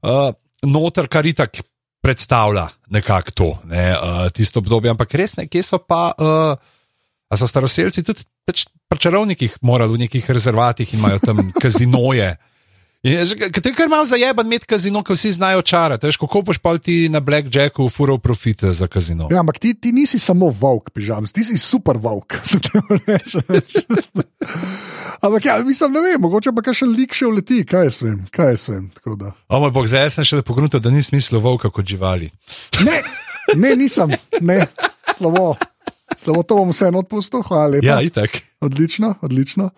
[0.05, 0.29] Uh,
[0.63, 1.59] noter, kar itak
[2.05, 4.93] predstavlja nekako to, ne, uh, tisto obdobje.
[4.93, 6.53] Ampak res ne, kje so pa, uh,
[7.29, 12.35] a so staroseljci tudi pač pri čarovnikih morali v nekih rezervatih in imajo tam kazinoje.
[13.05, 16.09] Kaj je kar malo zajeban imeti kazino, ko vsi znajo čarati.
[16.19, 19.27] Kako boš pa ti na Blackjacku ufuril profite za kazino?
[19.31, 22.33] Ja, ampak ti, ti nisi samo volk, pižam, ti si super volk.
[25.21, 28.19] ampak ja, mislim, ne vem, mogoče pa še lik še vleti, kaj jaz vem.
[28.33, 28.89] Kaj jaz vem
[29.47, 32.31] o moj bog, zdaj sem še pognutil, da nisem mislil volka kot živali.
[32.87, 33.01] ne,
[33.55, 34.59] ne, nisem, ne,
[35.15, 35.55] slovo.
[36.15, 37.85] Slovo to bom vseeno odpustil, hvala lepa.
[37.85, 38.39] Ja, itak.
[38.63, 39.69] Odlično, odlično.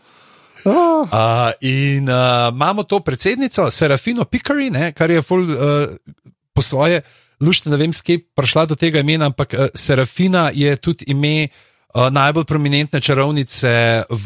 [0.68, 5.88] Uh, in uh, imamo to predsednico, Serafino Pikari, ne, kar je ful, uh,
[6.54, 7.02] po svoje,
[7.42, 11.64] lušte, ne vem, skaj prišla do tega imena, ampak uh, Serafina je tudi ime uh,
[11.96, 14.26] najbolj prominentne čarovnice v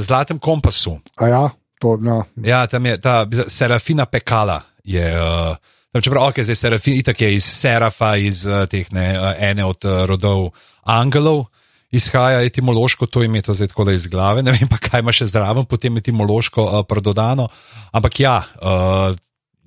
[0.00, 1.00] Zlatem kompasu.
[1.20, 2.24] Ja, to, no.
[2.36, 4.62] ja, tam je ta Serafina Pekala.
[4.84, 9.34] Je, uh, čeprav, ok, zdaj Serafina, itak je iz Serafa, iz uh, teh ne, uh,
[9.38, 10.50] ene od uh, rodov
[10.82, 11.46] Angelov
[11.92, 15.26] izhaja etimološko, to ime to zdaj tako iz glave, ne vem pa kaj ima še
[15.28, 17.48] zraven, potem etimološko uh, prododano.
[17.92, 19.12] Ampak ja, uh,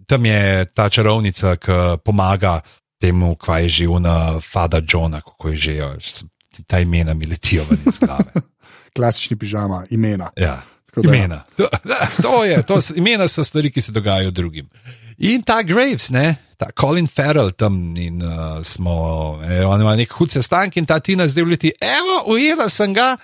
[0.09, 2.59] tam je ta čarovnica, ki pomaga
[3.01, 5.73] temu, kaj je že una Fada Johna, kako je že,
[6.63, 8.31] ta imena mi letijo ven iz glave.
[8.95, 10.29] Klasični pižama, imena.
[10.37, 10.61] Ja.
[11.03, 11.43] Imena.
[11.57, 11.67] To,
[12.23, 14.69] to je, to, imena so stvari, ki se dogajajo drugim.
[15.17, 18.95] In ta Graves, ne, ta Colin Farrell tam in uh, smo,
[19.43, 23.15] eh, on ima nek hud sestanek in ta Tina zdaj vleti, evo, ujela sem ga.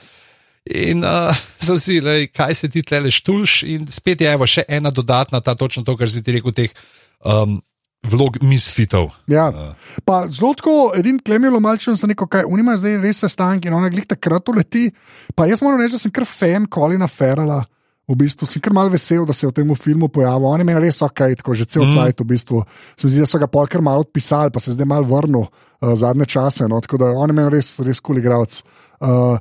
[0.66, 4.68] In uh, so si, le, kaj se ti tle štulš, in spet je evo, še
[4.70, 6.76] ena dodatna, ta točno to, kar si ti rekel, teh
[7.24, 7.60] um,
[8.08, 9.12] vlog misfitov.
[9.30, 9.50] Ja.
[9.50, 10.32] Uh.
[10.32, 14.08] Zelo tako, edin klemilo malce za neko, kaj unima zdaj res sestanek in ona glih
[14.10, 14.90] takrat uleti.
[15.36, 17.62] Pa jaz moram reči, da sem kar fan Colina Farrella
[18.12, 20.48] v bistvu si kar mal vesel, da se je v tem filmu pojavil.
[20.50, 21.96] On je imel res ok, tako že cel mm.
[21.96, 22.64] cajt, v bistvu.
[23.00, 25.94] Se mi zdi, da so ga polkar malo odpisali, pa se zdaj mal vrnil uh,
[25.96, 26.68] zadnje čase.
[26.68, 26.82] No?
[26.84, 28.60] Tako da on je imel res, res kul igralec.
[29.02, 29.40] Uh,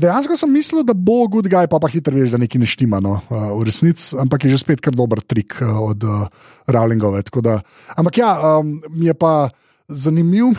[0.00, 3.02] dejansko sem mislil, da bo good guy, pa pa hitro veš, da nekaj ne štima
[3.04, 6.24] no, uh, v resnici, ampak je že spet kar dober trik uh, od uh,
[6.72, 7.20] Rowlingove.
[7.44, 7.58] Da,
[8.00, 9.50] ampak ja, um, je pa
[9.88, 10.54] zanimivo,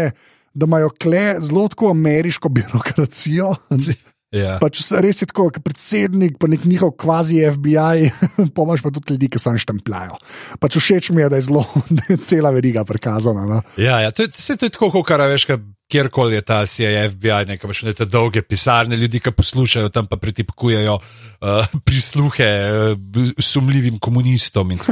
[0.58, 3.54] da imajo kle zelo tako ameriško birokracijo.
[4.30, 4.60] Ja.
[4.62, 8.12] Pač res je tako, kot predsednik, pa nek njihov kvazi FBI,
[8.56, 10.20] pomaž pa tudi ljudi, ki se štempljajo.
[10.62, 11.64] Pač všeč mi je, da je zelo
[11.98, 13.42] da je cela veriga prikazana.
[13.48, 13.58] No?
[13.74, 15.48] Ja, ja, to je, to je tako, kot kar veš,
[15.90, 20.06] kjerkoli je ta CIA, FBI, nekaj imaš ne te dolge pisarne, ljudi, ki poslušajo tam,
[20.06, 22.50] pa pretipkujejo uh, prisluhe
[22.94, 24.86] uh, sumljivim komunistom in,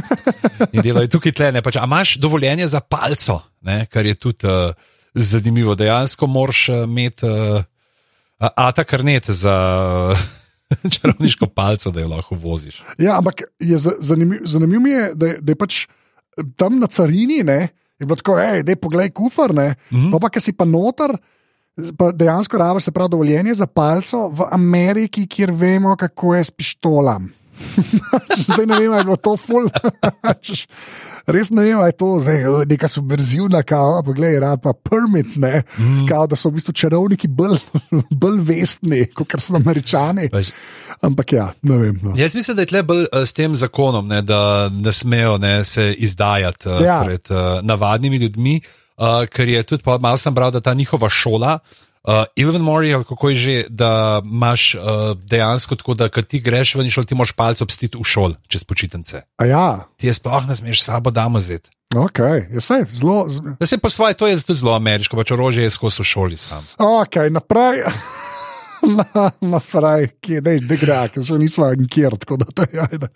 [0.72, 1.62] in delajo tukaj tlene.
[1.62, 4.74] Pač, a imaš dovoljenje za palco, ne, kar je tudi uh,
[5.14, 5.78] zanimivo.
[5.78, 7.62] Dejansko moraš imeti uh,
[8.38, 9.56] ata karnet za
[10.94, 12.82] čarovniško palco, da jo lahko voziš.
[12.98, 15.86] Ja, ampak je za- zanimiv, zanimiv mi je, da da je pač
[16.56, 20.20] tam na carini, ne, je bilo tako, hej, da je poglej kufr, ne, mm -hmm.
[20.20, 21.16] pa, ki si pa noter.
[21.98, 26.50] Pa dejansko rabiš se pravi dovoljenje za palco v Ameriki, kjer vemo, kako je s
[26.50, 27.32] pištolam.
[28.36, 29.68] Zdaj ne vem, ali je to ful.
[31.34, 35.62] Res ne vem, ali je to zdaj, neka subverzivna kava, poglej, rad pa permit, ne,
[35.76, 36.06] mm.
[36.08, 37.58] kao, da so v bistvu čarovniki bolj,
[38.22, 40.30] bolj vestni, kot so američani.
[40.32, 40.52] Pač,
[41.04, 41.98] Ampak ja, ne vem.
[42.02, 42.14] No.
[42.18, 45.60] Jaz mislim, da je tle bolj uh, s tem zakonom, ne, da ne smejo ne,
[45.68, 47.02] se izdajati uh, Ja.
[47.04, 48.56] pred uh, navadnimi ljudmi,
[48.96, 51.58] uh, ker je tudi, pa malo sem bral, da ta njihova šola.
[51.60, 51.87] Uh,
[52.36, 53.90] Ilven Mori, ali kako je že, da
[54.24, 54.80] imaš uh,
[55.18, 58.34] dejansko tako, da ko ti greš ven iz šole, ti moraš palce obstiti v šoli
[58.46, 59.22] čez počitnice.
[59.36, 61.70] A ja, Ti je sploh ne smeš sabo damo zeti.
[61.90, 63.26] ok, je vse zelo.
[63.28, 66.36] z- Da se po svoje, to je zelo ameriško, pač orožje je skozi v šoli
[66.36, 66.66] sam.
[66.78, 67.82] Ok, naprej.
[68.98, 72.80] Na, naprej, kje je, da gre, ker že nismo nikjer, tako da to je.
[72.80, 73.08] Ajde.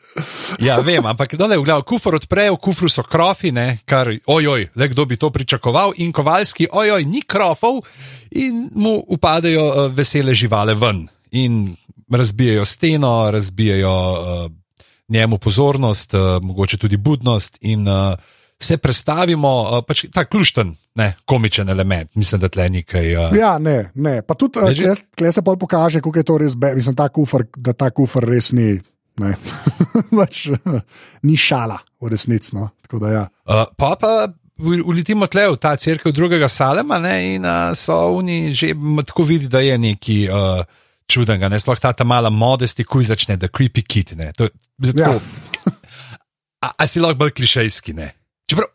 [0.61, 4.69] Ja, vem, ampak dole, v glavu, kufr odprejo, v kufru so krofi, ne, kar, ojoj,
[4.75, 7.83] le kdo bi to pričakoval, in kovalski, ojoj, ni krofov,
[8.31, 11.77] in mu upadejo uh, vesele živale ven in
[12.13, 14.51] razbijajo steno, razbijajo uh,
[15.09, 18.15] njemu pozornost, uh, mogoče tudi budnost, in uh,
[18.65, 23.13] se predstavimo, uh, pač ta klušten, ne, komičen element, mislim, da tle nekaj.
[23.17, 24.23] Uh, Ja, ne, ne.
[24.23, 26.97] Pa tudi Ne, že- tle, tle se pol pokaže, kako je to res, be, mislim,
[26.97, 28.81] ta kufr, da ta kufr res ni.
[29.21, 29.35] Ne,
[30.19, 30.49] pač,
[31.29, 32.55] ni šala, v resnici.
[32.57, 32.71] No.
[33.09, 33.29] Ja.
[33.49, 34.29] Uh, pa pa
[34.63, 38.73] uletimo tle v ta crkva drugega Salema ne, in uh, so oni že
[39.07, 40.63] tako vidi, da je neki uh,
[41.09, 44.15] čudenega, ne sploh ta, ta mala modesti, kuj začne, da creepy kit.
[44.17, 44.49] Ne, to,
[44.81, 45.17] je Ja.
[46.65, 47.93] a, a si lahko bolj klišejski.
[47.97, 48.13] Ne?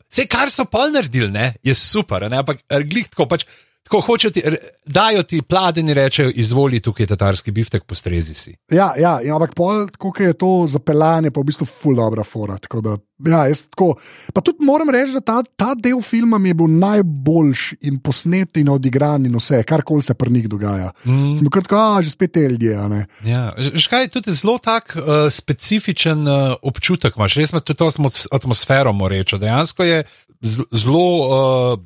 [0.07, 3.47] Vse, kar so pol naredili, ne, je super, ne, ampak glih tako pač.
[3.87, 4.41] Tako hočejo ti,
[4.85, 8.51] dajo ti pladen in rečejo, izvoli tukaj tatarski biftek, postrezi si.
[8.71, 12.57] Ja, ja, ja, ampak pol, kako je to zapeljanje, pa v bistvu ful dobra fora.
[12.59, 12.97] tako Da,
[13.31, 13.93] ja, jaz tako.
[14.35, 18.59] Pa tudi moram reči, da ta, ta del filma mi je bil najboljši in posnet
[18.59, 20.91] in odigran in vse, kar koli se pri njih dogaja.
[21.07, 21.37] Mm.
[21.39, 22.75] Smo kar tako, a že spet te ljudje.
[23.23, 23.41] Ja,
[23.79, 28.27] škaj je tudi zelo tak uh, specifičen uh, občutek, imaš res imaš tudi to atmos-
[28.31, 29.39] atmosfero, moreče.
[29.39, 30.03] Dejansko je
[30.43, 31.79] zelo uh,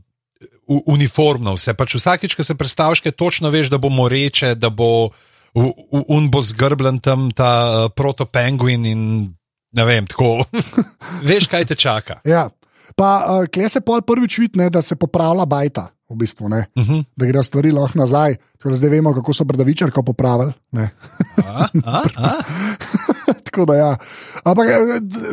[0.85, 1.73] uniformno vse.
[1.73, 5.11] Pač vsakič, ko se predstavljaš, kaj točno veš, da bo moreče, da bo
[5.53, 9.01] un bo zgrbljen tam ta uh, protopenguin in
[9.75, 10.45] ne vem, tako.
[11.29, 12.21] veš, kaj te čaka.
[12.27, 12.49] Ja.
[12.95, 16.83] Pa uh, kle se pol prvič vidi, da se popravlja bajta, v bistvu, ne, Uh
[16.83, 17.03] -huh.
[17.15, 18.35] da grejo stvari lahko nazaj.
[18.63, 20.53] Zdaj vemo, kako so bradavičarko popravili.
[21.45, 22.31] a, a, a?
[23.47, 23.91] Tako da, ja.
[24.43, 24.77] Ampak eh,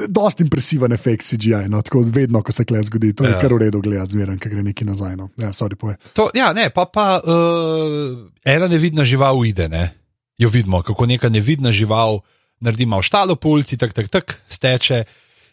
[0.09, 3.12] dosti impresiven efekt CGI, no, tako vedno, ko se kle zgodi.
[3.16, 3.40] To je Ja.
[3.40, 5.16] kar v redu gledati, zmeraj, ker gre neki nazaj.
[5.16, 5.31] No.
[5.37, 5.96] Ja, sorry, poje.
[6.12, 9.90] To, ja, ne, pa pa uh, ena nevidna žival uide, ne?
[10.38, 12.20] jo vidimo, kako neka nevidna žival
[12.61, 15.05] naredi malo štalo po ulici, tak, tak, tak, steče.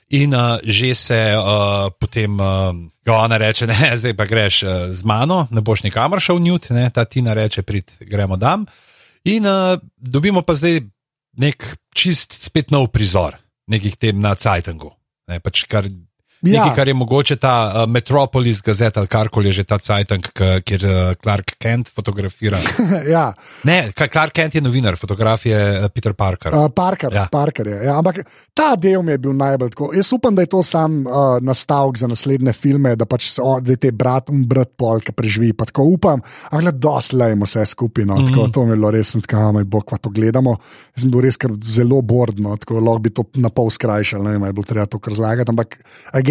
[0.10, 2.70] In uh, že se uh, potem uh,
[3.10, 6.90] ona reče, ne, zdaj pa greš uh, z mano, ne boš nikamor šel njut, ne,
[6.94, 8.66] ta Tina reče, prid, gremo dam.
[9.26, 10.82] In uh, dobimo pa zdaj
[11.40, 13.38] nek čist spet nov prizor,
[13.72, 14.94] nekih tem na Cajtangu.
[15.30, 15.88] Ne, pač kar,
[16.46, 16.64] Ja.
[16.64, 20.62] Nekaj, kar je mogoče ta uh, Metropolis gazeta ali karkoli je že ta Cajtang, k-
[20.62, 22.60] kjer uh, Clark Kent fotografira.
[23.16, 23.34] ja.
[23.64, 26.54] Ne, Clark Kent je novinar, fotograf je uh, Peter Parker.
[26.54, 27.28] Uh, Parker, ja.
[27.32, 27.80] Parker je.
[27.86, 28.22] Ja, ampak
[28.54, 29.92] ta del mi je bil najbolj tako.
[29.96, 33.64] Jaz upam, da je to sam uh, nastavek za naslednje filme, da pač se on,
[33.64, 35.54] da te brat in brat pol, ki preživi.
[35.54, 38.06] Pa tako upam, ampak doslejmo vse skupaj.
[38.06, 38.52] No, mm -hmm.
[38.54, 40.58] To mi je bilo res, tako moj bog, pa to gledamo.
[40.96, 44.44] Jaz sem bil res zelo bordno, tako lahko bi to na pol skrajšal, ne vem,
[44.44, 45.50] ali bo treba to kar zlagati.
[45.50, 45.78] Ampak,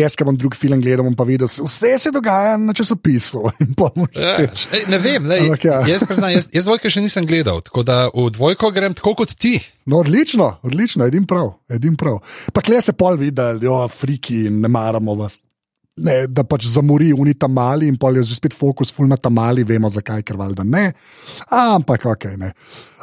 [0.05, 3.43] jaz, ki bom drug film gledal, bom pa videl, vse se dogaja na časopisu.
[4.15, 5.81] Tem- Ej, ne vem, lej, Ampak ja.
[5.89, 9.35] jaz, priznam, jaz, jaz dvojke še nisem gledal, tako da v dvojko grem tako kot
[9.41, 9.57] ti.
[9.91, 12.21] No, odlično, odlično, edin prav, edin prav.
[12.55, 15.41] Pa kle se pol vidi, da jo, friki ne maramo vas.
[15.95, 19.63] Ne, da pač zamori unita mali in pol je že spet fokus full na tamali,
[19.63, 20.89] vemo zakaj, ker valjda ne.
[21.55, 22.51] Ampak ok, ne.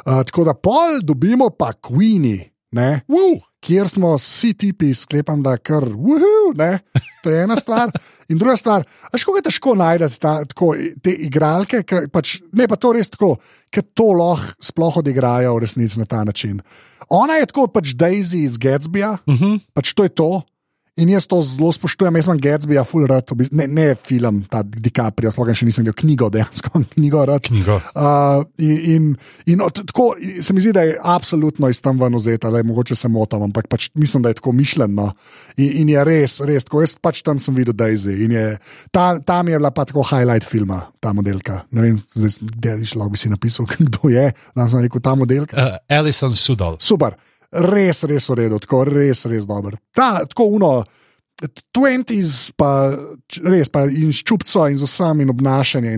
[0.02, 2.90] Uh, tako da pol dobimo pa Queenie, ne.
[3.08, 6.80] Uh, kjer smo vsi tipi, sklepam, da kar uhu, ne,
[7.22, 7.92] to je ena stvar.
[8.28, 10.72] In druga stvar, veš, kako je težko najti ta, tako,
[11.02, 13.36] te igralke, ki pač, ne pa to res tako,
[13.72, 16.62] ker to lahko sploh odigrajo v resnici na ta način.
[17.12, 19.60] Ona je tako pač Daisy iz Gatsbyja, uh -huh.
[19.74, 20.42] pač to je to.
[21.00, 25.30] In jaz to zelo spoštujem, jaz imam Gatsbyja, full rad, ne, ne film, ta DiCaprio,
[25.32, 27.40] sploh še nisem videl knjigo, dejansko knjigo rad.
[27.46, 27.78] Knjigo.
[27.96, 29.06] Uh, in in,
[29.54, 32.98] in od, tako se mi zdi, da je absolutno iz tam ven vzeta, je mogoče
[32.98, 35.08] se motam, ampak pač mislim, da je tako mišljeno.
[35.56, 38.18] In, in je res, res, tako jaz pač tam sem videl Daisy.
[38.26, 38.46] In je,
[38.92, 41.62] ta, tam je bila pa tako highlight filma, ta modelka.
[41.72, 45.56] Ne vem, zdaj lahko bi si napisal, kdo je, da sem rekel ta modelka.
[45.56, 46.76] Uh, Alison Sudol.
[46.84, 47.16] Super
[47.52, 49.76] res, res v redu, tako res, res dober.
[49.94, 50.72] Ta, tako uno.
[51.42, 52.92] 20s, pa
[53.42, 55.94] res, pa in ščupco, in z vsem, in obnašanje.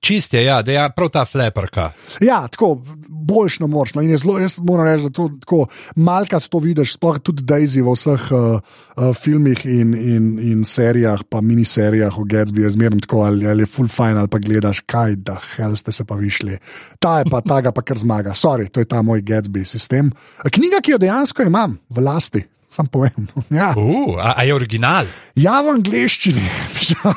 [0.00, 1.90] Čist je, ja, da je prav ta fleperka.
[2.24, 2.76] Ja, tako
[3.08, 4.02] boljšno močno.
[4.02, 7.92] In zelo, jaz moram reči, da to tako malkrat to vidiš, sploh tudi Daisy v
[7.92, 8.58] vseh uh,
[8.96, 13.66] uh, filmih in, in, in serijah, pa miniserijah o Gatsby, je zmerno tako, ali, ali
[13.66, 16.58] je full fine, ali pa gledaš, kaj da hell ste se pa višli.
[17.00, 18.34] Ta je pa ta, pa kar zmaga.
[18.34, 20.12] Sorry, to je ta moj Gatsby sistem.
[20.44, 22.46] Knjiga, ki jo dejansko imam v lasti.
[22.76, 23.28] Sam povem.
[23.58, 23.72] Ja.
[23.76, 25.08] Uh, a, a je original?
[25.36, 26.44] Ja, v angleščini,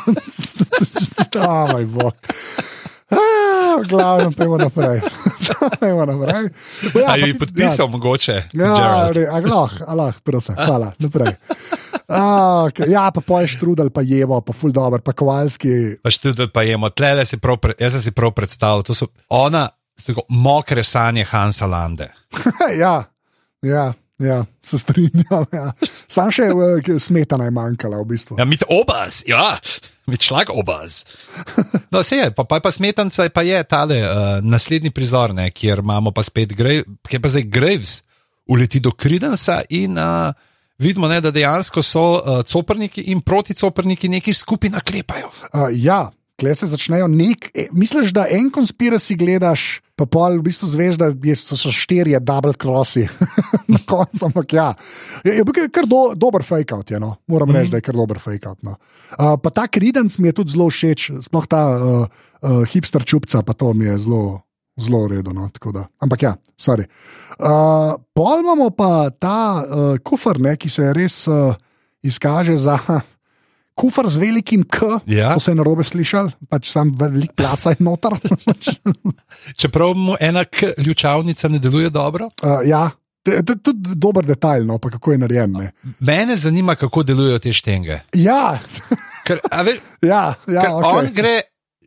[1.27, 2.15] stavaj, bog.
[3.09, 5.01] Ah, glavno, pojmo naprej.
[5.79, 6.49] pojmo naprej.
[6.93, 8.35] Ja, Ali bi podpisal, ja, mogoče?
[8.53, 11.33] Ja, Allah, Allah, prosim, hvala, naprej.
[12.09, 12.89] Ah, okay.
[12.89, 15.99] Ja, pa poješ trudel, pa jemo, pa ful dobr, pa kovalski.
[16.01, 19.67] Pa štrudel, pa jemo, tle si prav, jaz sem si prav predstavljal, to so ona,
[20.05, 22.09] tako, mokre sanje Hansa Lande.
[22.83, 23.03] ja,
[23.65, 23.89] ja.
[24.19, 25.45] Ja, se strinjam.
[25.53, 25.71] Ja.
[26.11, 28.35] Sam še uh, smetana je manjkala, v bistvu.
[28.39, 29.53] Ja, mit obaz, ja,
[30.11, 31.05] mit šlag obaz.
[31.93, 35.83] No, se je, pa, pa, pa smetanca pa je tale uh, naslednji prizor, ne, kjer
[35.85, 37.95] imamo pa spet Graves, kjer pa zdaj Graves
[38.49, 40.35] uleti do Kridensa in uh,
[40.81, 45.31] vidimo, ne, da dejansko so uh, coprniki in proticoprniki neki skupaj naklepajo.
[45.53, 47.49] Uh, ja, kle se začnejo nek.
[47.53, 51.73] E, misliš, da en konspiracy gledaš, pa pol v bistvu zveš, da je, so, so
[51.75, 53.05] štirje double crossi
[53.73, 54.29] na koncu.
[54.29, 54.69] Ampak ja,
[55.27, 57.17] je, je kar do, dober fake out, je, no?
[57.27, 57.75] moram reči, mm.
[57.75, 58.61] da je kar dober fake out.
[58.63, 58.77] No?
[59.11, 63.43] Uh, pa ta kridens mi je tudi zelo všeč, sploh ta uh, uh, hipster čupca,
[63.43, 64.23] pa to mi je zelo.
[64.79, 65.43] Zelo redo, no,
[65.99, 66.85] ampak ja, sorry.
[67.35, 71.51] Uh, pol imamo pa ta uh, kufr, ne, ki se res uh,
[71.99, 72.77] izkaže za
[73.79, 75.33] kufr z velikim K, ja.
[75.33, 78.17] to se je na robe slišal, pač sam velik placa je noter.
[79.59, 82.29] Čeprav mu ena ključavnica ne deluje dobro.
[82.43, 82.89] Uh, ja.
[83.23, 85.51] To je tudi dober detajl, no, pa kako je narejen.
[85.51, 85.71] Ne.
[85.99, 87.99] Mene zanima, kako delujejo te štenge.
[88.15, 88.59] Ja,
[89.27, 90.99] ker, veš, ja, ja ker okay.
[90.99, 91.39] on gre.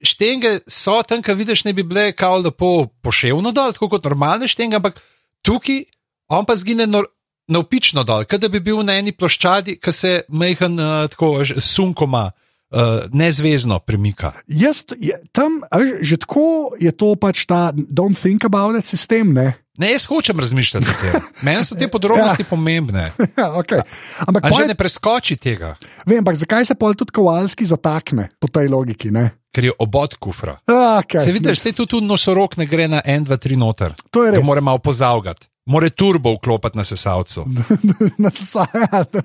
[0.02, 4.48] Štenge so tam, ki vidiš, ne bi bile kao lepo poševno dol, tako kot normalne
[4.50, 4.98] štenge, ampak
[5.46, 5.84] tukaj
[6.32, 7.06] on pa zgine nor
[7.48, 12.30] navpično dol, kot da bi bil na eni ploščadi, ki se mehan uh, tako sunkoma.
[12.72, 14.30] Uh, nezvezno premika.
[14.48, 19.34] Jaz, je, tam, veš, že tako je to pač ta don't think about it sistem.
[19.36, 21.26] Ne, ne jaz hočem razmišljati o tem.
[21.44, 22.48] Meni so te podrobnosti ja.
[22.48, 23.04] pomembne.
[23.36, 23.84] ja, okay.
[24.24, 25.74] Ampak že ne preskoči tega.
[26.08, 29.12] Vem, ampak zakaj se pol tudi kovalski zatakne po tej logiki?
[29.12, 29.28] Ne?
[29.52, 30.56] Ker je obod kufra.
[30.64, 31.20] Okay.
[31.20, 33.92] Se vidiš, se tu tudi nosorok ne gre na en, dva, tri noter.
[34.08, 34.46] To je res.
[34.48, 35.51] Mora malo pozavgati.
[35.66, 37.44] More turbo vklopiti na sesalcu.
[38.22, 39.22] na sesalcu.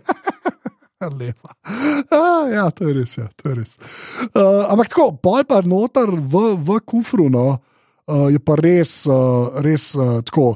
[1.19, 1.53] Lepa.
[2.09, 3.17] A, ja, to je res.
[3.17, 3.77] Ja, to je res.
[4.33, 7.29] Uh, ampak tako, pol pa noter v, v kufru.
[7.29, 7.59] No.
[8.07, 10.55] Uh, je pa res, uh, res uh, tako.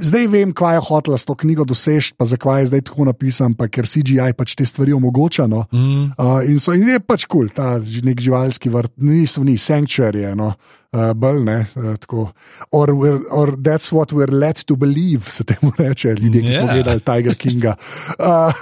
[0.00, 3.52] Zdaj vem, kaj je hotela s to knjigo doseči, pa zakaj je zdaj tako napisan,
[3.52, 5.44] pa ker CGI pač te stvari omogoča.
[5.52, 5.66] No.
[5.68, 6.16] Mm.
[6.16, 10.24] Uh, in, so, in je pač kul, cool, ta nek živalski vrt, niso ni, sanctuary.
[10.32, 10.54] No.
[10.92, 12.30] Uh, bolj ne, uh, tako.
[12.70, 12.90] Or,
[13.30, 16.58] or that's what we're led to believe, se temu reče, ljudje, ki yeah.
[16.58, 17.76] smo gledali Tiger Kinga.
[18.16, 18.52] Uh,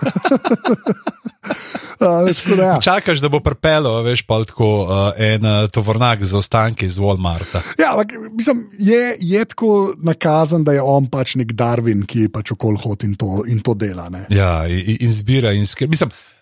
[2.00, 2.78] Uh, ja.
[2.80, 7.60] Čakaš, da bo pripeljal, veš, pa tako uh, en uh, tovornjak za ostanke iz Walmarta.
[7.78, 12.52] Ja, ampak mislim, je, je tako nakazan, da je on pač nek Darwin, ki pač
[12.52, 13.16] okol hodi in,
[13.48, 14.08] in to dela.
[14.08, 14.26] Ne?
[14.30, 15.96] Ja, in, in zbira in skrbi.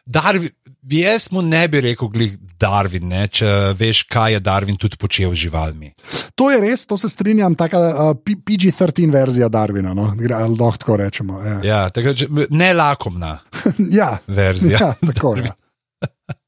[0.06, 0.50] Darwin,
[0.90, 5.30] jaz mu ne bi rekel, glih Darwin, ne, če veš, kaj je Darwin tudi počel
[5.34, 5.92] z živalmi.
[6.38, 10.10] To je res, to se strinjam, tako uh, PG-13 verzija Darwina, no?
[10.10, 11.40] ali lahko tako rečemo.
[11.42, 12.14] Ja, ja tako,
[12.50, 13.38] ne lakomna
[14.00, 14.78] ja, verzija.
[14.80, 15.50] Ja, tako je.
[15.50, 15.58] Ja.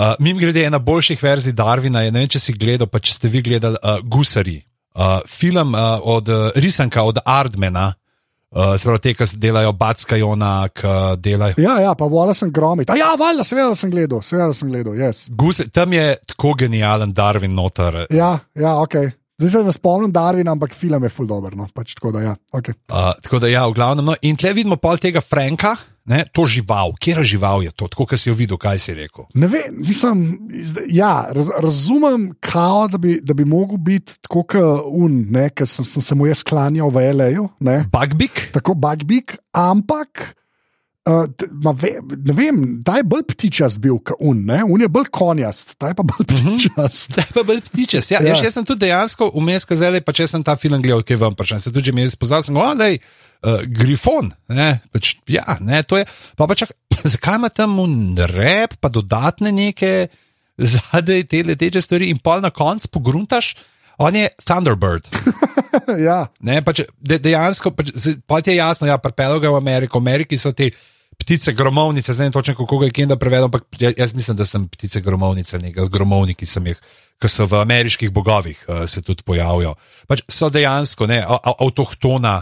[0.00, 3.12] Uh, Mim grede ena boljših verzij Darwina, je, ne vem, če si gledal, pa če
[3.18, 4.54] ste vi gledali uh, Gusari,
[4.94, 7.90] uh, film uh, od uh, risanka od Ardmena,
[8.56, 11.58] uh, se pravi, te, ki delajo Batska Jona, ki delajo.
[11.62, 12.90] Ja, ja, pa vola sem gromit.
[12.98, 14.98] Ja, valjda, seveda sem gledal, seveda sem gledal.
[14.98, 15.26] Yes.
[15.30, 18.04] Gusari, tam je tako genijalen Darwin noter.
[18.10, 19.00] Ja, ja, ok.
[19.40, 21.56] Zdaj se ne spomnim Darwina, ampak film je full dobro.
[21.56, 21.68] No.
[21.74, 22.34] Pač, tako da, ja.
[22.52, 22.76] okay.
[22.92, 24.04] Uh, tako da, ja, v glavnem.
[24.04, 26.92] No, in tle vidimo pol tega Franka, ne, to žival.
[26.98, 29.24] Kjer žival je to, tako kot si jo videl, kaj si rekel?
[29.34, 30.24] Ne vem, mislim,
[30.88, 35.22] ja, raz, razumem, kao, da, bi, da bi mogel biti tako kot un,
[35.54, 37.48] ker sem, sem se mu jaz sklanjal v L.A.U.
[37.92, 38.48] Bugbik?
[38.52, 40.34] Tako Bugbik, ampak.
[41.08, 41.24] Uh,
[41.80, 41.94] ve,
[42.26, 44.60] ne vem, da je bolj ptičast bil kot un, ne?
[44.68, 46.50] un je bolj konjast, ta je pa bolj Mhm.
[46.58, 47.12] ptičast.
[47.12, 48.10] Zdaj pa bolj ptičes.
[48.12, 48.34] Ja, Ja.
[48.36, 48.42] ja.
[48.44, 51.34] Jaz sem tudi dejansko vmes kazal, pa če sem ta film gledal, ki je vam
[51.34, 51.60] prišel.
[51.60, 53.00] Se tudi že mi je spoznal, sem je
[53.42, 54.30] uh, grifon.
[54.48, 54.80] Ne?
[54.92, 56.04] Pač, ja, ne, to je.
[56.36, 56.72] Pa pa čak,
[57.14, 57.78] zakaj ima tam
[58.16, 60.08] rep, pa dodatne neke
[60.60, 63.54] zadej te leteče stvari in pol na koncu pogruntaš.
[64.00, 65.08] On je Thunderbird.
[66.08, 66.26] ja.
[66.40, 70.00] Ne, pač, de, dejansko pač, z- pa ti je jasno, ja, pripelje ga v Ameriko.
[70.00, 70.70] V Ameriki so te
[71.20, 74.46] ptice gromovnice, zdaj ne točno kako ga je kenda prevedel, ampak ja- jaz mislim, da
[74.48, 76.80] sem ptice gromovnice, nekaj gromovniki sem jih,
[77.20, 79.74] ki so v ameriških bogovih uh, se tudi pojavijo.
[80.08, 81.20] Pač so dejansko ne,
[81.60, 82.38] avtohtona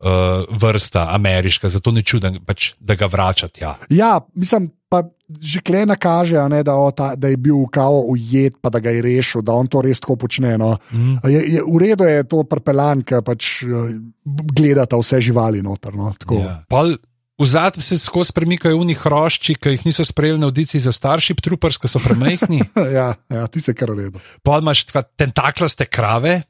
[0.00, 3.64] uh, vrsta ameriška, zato ne čudem, pač, da ga vračati.
[3.64, 3.76] Ja.
[3.90, 8.08] ja, mislim, pa že klena kaže, a ne, da, o, ta, da je bil kao
[8.08, 10.56] ujet, pa da ga je rešil, da on to res tako počne.
[10.56, 10.78] No.
[10.88, 11.20] Mm.
[11.28, 15.92] Je, je, v redu je to prepeljan, ki pač eh, gledata vse živali noter.
[15.92, 16.40] No, tako.
[16.40, 16.54] Ja.
[16.72, 16.96] Pol,
[17.36, 21.44] v zadnjem se skozi premikajo unih hrošči, ki jih niso sprejeli na audiciji za Starship
[21.44, 22.64] Troopers, ki so premehni.
[22.96, 24.24] Ja, ja, ti se kar redo.
[24.40, 24.86] Pol imaš
[25.20, 26.40] tentaklaste krave,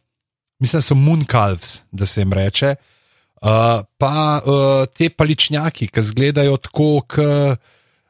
[0.62, 2.76] mislim, da so moonkalves, da se jim reče.
[2.78, 2.94] Uh,
[3.40, 7.22] pa uh, te paličnjaki, ki izgledajo tako, kot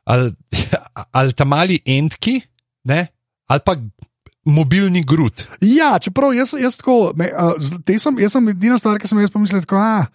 [0.09, 0.33] ali,
[1.19, 2.41] ali ta mali entki,
[2.89, 3.07] ne?
[3.49, 3.75] ali pa
[4.49, 5.45] mobilni grud.
[5.61, 9.21] Ja, čeprav jaz, jaz tako, me, uh, te sem, jaz sem edina stvar, ki sem
[9.21, 10.07] jaz pomislil, tako, a,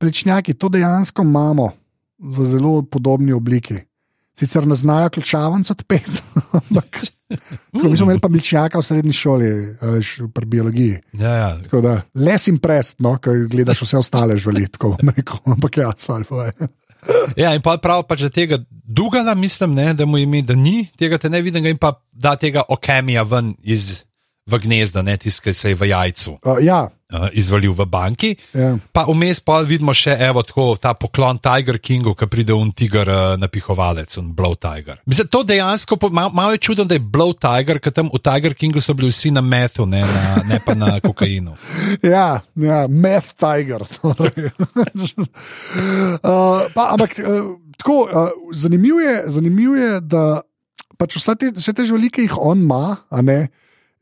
[0.00, 1.70] plečnjaki, to dejansko imamo
[2.18, 3.82] v zelo podobni obliki.
[4.38, 6.22] Sicer ne znajo ključavnic odpeti,
[6.60, 7.04] ampak
[7.72, 9.50] tako, mi smo imeli pa plečnjaka v srednji šoli,
[9.80, 11.00] veš, pri biologiji.
[11.20, 11.50] Ja, ja.
[11.64, 15.40] Tako da, les imprest, no, ko gledaš vse ostale živali, tako bom rekel.
[15.56, 16.52] Ampak ja, sorry, povej.
[17.42, 20.86] ja, in pa prav pač, da tega Dugana, mislim, ne, da mu ime, da ni
[20.98, 24.04] tega te ne vidim, in pa da tega okemija ven iz
[24.44, 26.38] v gnezda, ne tiskaj se je v jajcu.
[26.44, 28.34] Uh, ja, uh, izvalil v banki.
[28.52, 28.74] ja.
[28.92, 33.08] Pa vmes pa vidimo še evo, tako, ta poklon Tiger Kingu, ki pride un tiger
[33.08, 34.98] uh, napihovalec, un Blow Tiger.
[35.06, 38.18] Mislim, to dejansko, po- mal, malo je čudno, da je Blow Tiger, ker tam v
[38.18, 41.54] Tiger Kingu so bili vsi na methu, ne, na, ne pa na kokainu.
[42.04, 43.84] Ja, ja meth tiger.
[44.02, 44.14] uh,
[46.76, 50.24] pa, ampak uh, tako, uh, zanimivo je, zanimiv je, da
[50.98, 53.48] pač vse te, vse te živali, ki jih on ima, a ne,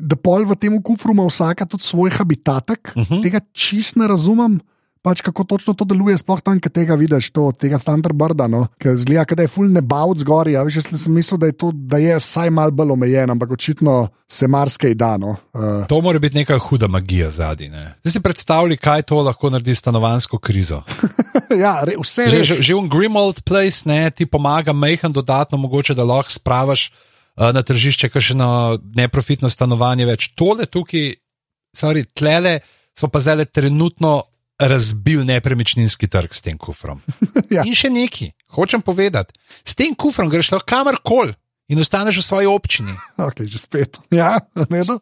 [0.03, 2.93] da pol v tem kufru ima vsaka tudi svoj habitatek.
[2.97, 3.23] Uh -huh.
[3.23, 4.61] Tega čist ne razumem.
[5.03, 8.69] Pač kako točno to deluje, sploh tam, ki tega vidiš, to, tega Thunderbirda, no?
[8.79, 10.55] ki zgleda, da je full nebavc zgoraj.
[10.55, 13.51] Ja, veš, jaz sem mislil, da je to, da je vsaj malo bolj omejen, ampak
[13.51, 15.17] očitno se marsikaj da.
[15.17, 15.37] No?
[15.53, 17.69] Uh, To mora biti neka huda magija zadnji.
[17.69, 17.95] ne.
[18.03, 20.83] Zdaj si predstavljaj, kaj to lahko naredi s stanovansko krizo.
[21.65, 25.59] ja, re, vse Že, je že, že v Grimold Place ne, ti pomaga mehen dodatno,
[25.59, 26.93] mogoče da lahko spravaš
[27.37, 30.29] na tržišče kakšno neprofitno stanovanje več.
[30.37, 31.15] Tole tukaj,
[31.77, 32.61] sorry, tlele
[32.99, 34.23] smo pa zdaj trenutno
[34.61, 37.01] razbil nepremičninski trg s tem kufrom.
[37.53, 37.61] Ja.
[37.69, 41.35] In še neki, hočem povedati, s tem kufrom greš lahko kamorkoli
[41.69, 42.93] in ostaneš v svoji občini.
[43.29, 43.99] Okay, že spet.
[44.13, 44.41] Ja.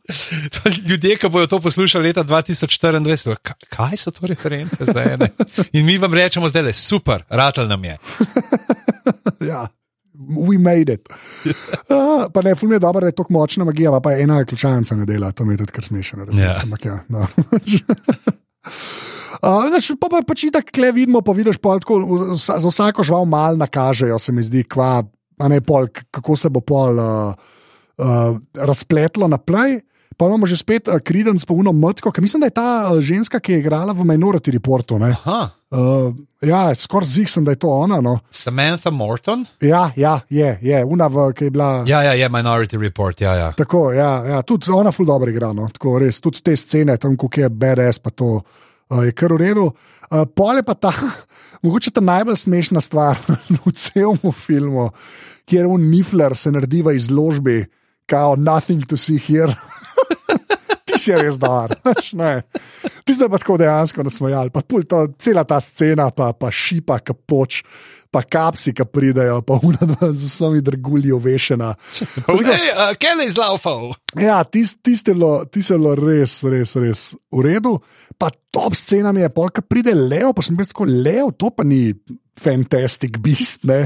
[0.88, 5.14] Ljudje, ki bodo to poslušali leta 2024, ka- kaj so to reference zdaj?
[5.18, 5.30] Ne?
[5.72, 7.98] In mi vam rečemo zdaj, super, ratal nam je.
[9.46, 9.66] ja.
[10.14, 11.08] We made it.
[11.88, 14.44] Uh, pa ne, ful mi je dobro, da je tako močna magija, pa je ena
[14.44, 16.26] ključavnica ne dela, to mi je tudi kar smešno.
[16.32, 16.54] Ja.
[16.62, 17.26] Ampak ja, no.
[19.40, 21.96] Uh, znaš, pa pa pač tako kle vidimo, pa vidiš, pa tako,
[22.36, 25.00] vsa- za vsako žival mal nakažejo, se mi zdi, kva,
[25.48, 27.32] ne pol, kako se bo pol uh,
[27.96, 29.80] uh, razpletlo naprej.
[30.20, 32.98] Pa imamo že spet uh, Kridens, pa uno mrtko, ker mislim, da je ta uh,
[33.00, 34.98] ženska, ki je igrala v Minority Reportu.
[35.00, 36.12] Uh,
[36.44, 38.02] ja, skoraj zig sem, da je to ona.
[38.04, 38.18] No.
[38.28, 39.46] Samantha Morton.
[39.64, 41.70] Ja, ja, je, je, una, v, ki je bila.
[41.88, 43.48] Ja, ja, je Minority Report, ja, ja.
[43.56, 47.16] Tako, ja, ja, tudi ona ful dobro igra, no, tako res, tudi te scene, tam,
[47.16, 49.70] ko je BDS, pa to uh, je kar v redu.
[50.10, 50.92] Uh, Pole pa ta,
[51.64, 53.24] mogoče ta najbolj smešna stvar
[53.64, 54.90] v celem filmu,
[55.48, 57.60] kjer un Nifler se naredi v izložbi,
[58.04, 59.56] kao nothing to see here.
[60.90, 61.72] Ti si res dar.
[63.04, 67.00] Ti si pa tako dejansko nasmejal, pa pul to, cela ta scena, pa, pa šipa,
[67.04, 67.60] kapoč,
[68.10, 71.74] pa kapsi, ki pridejo, pa unadva z vsemi drgulji ovešena.
[72.50, 73.92] Hey, uh, Kelly zlaufal.
[74.18, 77.76] Ja, tiste tis je bilo je res, res, res v redu.
[78.18, 81.64] Pa top scena mi je, polka pride Leo, pa sem bil tako Leo, to pa
[81.66, 81.92] ni
[82.40, 83.64] fantastic beast.
[83.68, 83.84] Ne?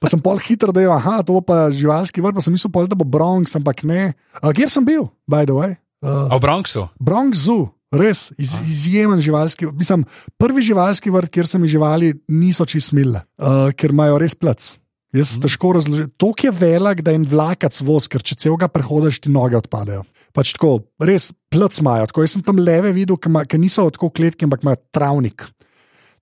[0.00, 2.98] Pa sem pol hitro dejal, aha, to pa živalski vrt, pa sem mislil, pol, da
[2.98, 4.12] bo Bronx, ampak ne.
[4.40, 5.76] A, kjer sem bil, by the way?
[6.00, 6.88] Uh, A v Bronxu.
[6.96, 7.68] Bronx Zoo.
[7.90, 9.66] Res, iz, izjemen živalski.
[9.74, 10.04] Mislim,
[10.38, 14.62] prvi živalski vrt, kjer se mi živali niso čist smile, uh, ker imajo res plec.
[15.10, 15.42] Jaz mm.
[15.42, 16.10] težko razložim.
[16.22, 20.04] To je velik, da en vlakac voz, ker če celega prehodiš, ti noge odpadejo.
[20.30, 22.06] Pač tako, res plec imajo.
[22.12, 25.48] Tako, jaz sem tam leve videl, ki niso tako kletki, ampak imajo travnik.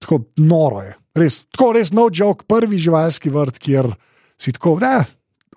[0.01, 0.97] Tako noro je.
[1.21, 3.93] Res, tako res no joke, prvi živalski vrt, kjer
[4.41, 5.03] si tako, ne,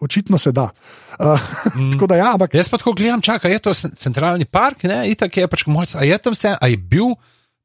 [0.02, 0.70] očitno se da.
[1.22, 1.38] Uh,
[1.76, 2.00] mm.
[2.10, 2.56] da ja, ampak...
[2.58, 6.08] Jaz pa tako gledam, čakaj, je to centralni park, ne, itak je pač moj, a
[6.08, 7.14] je tam vse, a je bil.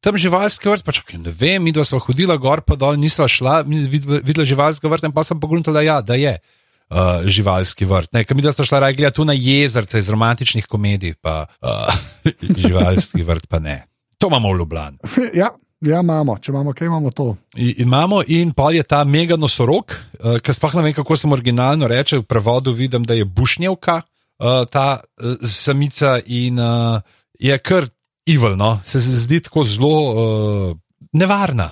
[0.05, 3.63] Tam živalski vrt, pač ne vem, mi dva smo hodila gor, pa dol, nisva šla,
[3.65, 8.13] videla živalski vrt, in pa sem pogledala, da, ja, da je uh, živalski vrt.
[8.13, 11.95] Ne, mi dva sta šla raje gledati tu na jezerce iz romantičnih komedij, pa uh,
[12.67, 13.87] živalski vrt pa ne.
[14.19, 14.99] To imamo v Ljubljani.
[15.41, 15.51] ja,
[15.85, 17.35] Ja, imamo, če imamo, kaj imamo to.
[17.57, 21.29] In, imamo, in pa je ta mega nosorog, uh, ki sploh ne vem, kako se
[21.29, 22.23] originalno reče.
[22.23, 27.03] V prevodu vidim, da je bušnjevka, uh, ta uh, samica in uh,
[27.39, 27.91] je kar
[28.27, 30.77] ivalno, se zdi tako zelo uh,
[31.13, 31.71] nevarna.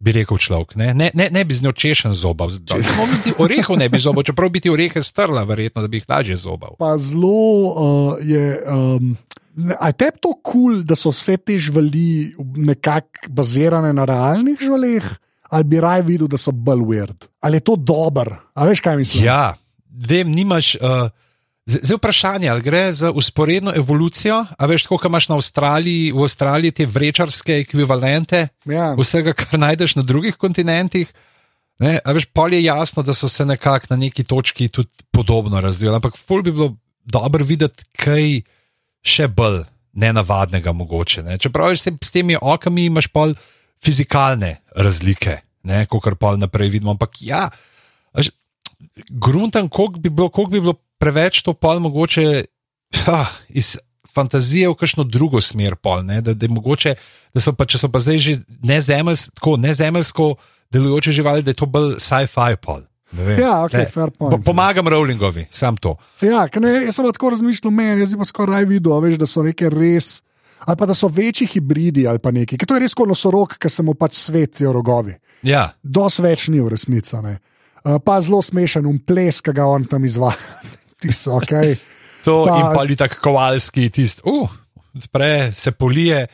[0.00, 2.46] Bi rekel človek, ne, ne, ne, ne bi z njo češen zoba,
[3.36, 6.78] orehov ne bi zoba, čeprav bi ti orehe strla, verjetno, da bi jih lažje zobal.
[6.78, 7.34] Pa zelo
[7.74, 8.62] uh, je.
[8.70, 9.18] Um...
[9.68, 15.06] Je te to kul, cool, da so vse te živali nekako bazirane na realnih živalih,
[15.50, 17.26] ali bi raje videl, da so bolj weird?
[17.40, 18.34] Ali je to dober?
[18.54, 19.24] A veš, kaj mislim?
[19.24, 19.54] Ja,
[19.88, 20.76] vem, nimaš.
[20.80, 21.10] Uh...
[21.70, 26.72] Zdaj vprašanje, ali gre za usporedno evolucijo, a veš, kako imaš na Avstraliji, v Avstraliji
[26.74, 28.88] te vrečarske ekvivalente, ja.
[28.98, 31.12] vsega, kar najdeš na drugih kontinentih.
[31.78, 35.60] Ne, a veš, pol je jasno, da so se nekako na neki točki tudi podobno
[35.60, 38.40] razvijali, ampak ful bi bilo dobro videti, kaj
[39.06, 39.64] še bolj
[40.00, 41.24] nenavadnega mogoče.
[41.26, 41.38] Ne?
[41.40, 43.34] Čeprav s, tem, s temi okami imaš pol
[43.82, 45.40] fizikalne razlike,
[45.90, 46.94] kot kar pol naprej vidimo.
[46.94, 47.48] Ampak ja,
[49.10, 52.44] gruntan, koliko bi, bi bilo preveč to pol mogoče
[53.04, 53.76] ha, iz
[54.10, 56.04] fantazije v kakšno drugo smer pol.
[56.04, 56.94] Da, da, mogoče,
[57.34, 58.36] da so pa, če so pa zdaj že
[58.66, 60.34] nezemeljsko, nezemeljsko
[60.70, 62.82] delujoče živali, da je to bolj sci-fi pol.
[63.12, 63.86] Ja, okay,
[64.44, 65.96] Pomagam Rowlingovi, sam to.
[66.22, 70.20] Ja, ne, jaz sem tako razmišljal, meni je skoraj videl, veš, da so neke res.
[70.60, 72.58] Ali pa da so večji hibridi ali pa nekaj.
[72.68, 75.14] To je res kot nosorog, ki se mu pač svetijo rogovi.
[75.42, 75.70] Ja.
[75.82, 77.16] Dos več ni v resnici.
[77.16, 80.36] Uh, pa zelo smešen, um ples, ki ga on tam izvaja.
[81.38, 81.74] okay.
[82.22, 84.52] to pa, in pa ali tako kovalski, tisti, uh,
[85.10, 86.26] pre se polije.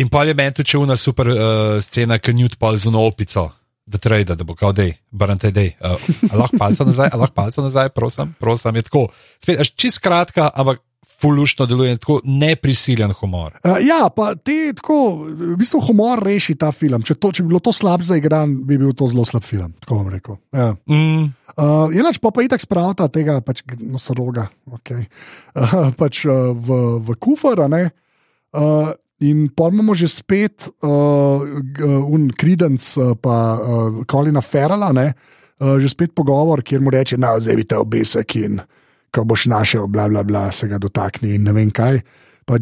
[0.00, 1.38] In pa je meni tudi čuna super uh,
[1.84, 3.50] scena, ki njut pa z unopico
[3.88, 5.72] da trade, da bo kao dej, barante dej.
[5.80, 5.96] Uh,
[6.36, 9.08] lahko palce nazaj, lahko palce nazaj, prosim, prosim, je tako.
[9.40, 10.84] Spet, čist kratka, ampak.
[11.18, 13.56] Fulušno deluje, tako neprisiljen humor.
[13.66, 17.02] Uh, ja, pa ti tako, v bistvu humor reši ta film.
[17.02, 19.72] Če, to, če bi bilo to slab za igran, bi bil to zelo slab film.
[19.82, 20.38] Tako bom rekel.
[20.54, 20.68] Ja.
[20.86, 21.24] Mm.
[21.58, 25.08] Uh, Enač pa pa itak spravta tega, pač nosoroga, okay.
[25.58, 27.66] uh, pač uh, v, v kufar.
[27.66, 31.42] Uh, In pa imamo že spet uh,
[31.84, 35.12] un Credence, uh, pa uh, Kolina Ferala, ne,
[35.60, 38.60] uh, že spet pogovor, kjer mu reče: No, zdaj vidite obesek in
[39.14, 42.02] ko boš našel, bla, bla, bla, se ga dotakni in ne vem kaj.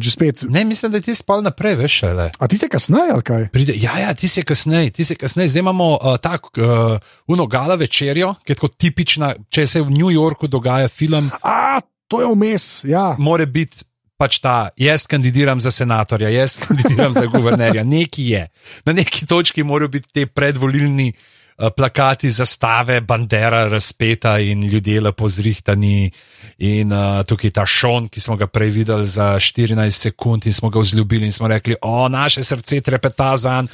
[0.03, 0.43] Spet...
[0.51, 2.01] Ne, mislim, da ti spal naprej, veš.
[2.11, 2.31] Le.
[2.39, 3.45] A ti si kasneje, ali kaj?
[3.53, 5.53] Pride, ja, ja, ti si kasneje, ti si kasneje.
[5.53, 10.11] Zdaj imamo uh, tako uh, unogala večerjo, ki je tako tipična, če se v New
[10.11, 11.31] Yorku dogaja film.
[11.39, 13.13] A, to je vmes, ja.
[13.19, 13.86] More biti
[14.17, 17.83] pač ta, jaz kandidiram za senatorja, jaz kandidiram za guvernerja.
[17.83, 18.47] Neki je.
[18.85, 25.29] Na neki točki morajo biti te predvolilni uh, plakati, zastave, bandera razpeta in ljudje lepo
[25.29, 26.11] zrihtani.
[26.57, 30.69] In uh, tukaj ta šon, ki smo ga prej videli za 14 sekund in smo
[30.73, 33.69] ga vzljubili in smo rekli, o, naše srce trepeta za njim,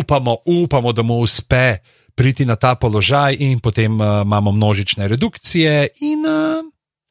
[0.00, 1.78] upamo, upamo, da mu uspe.
[2.18, 6.64] Priti na ta položaj, in potem uh, imamo množične redukcije, in uh,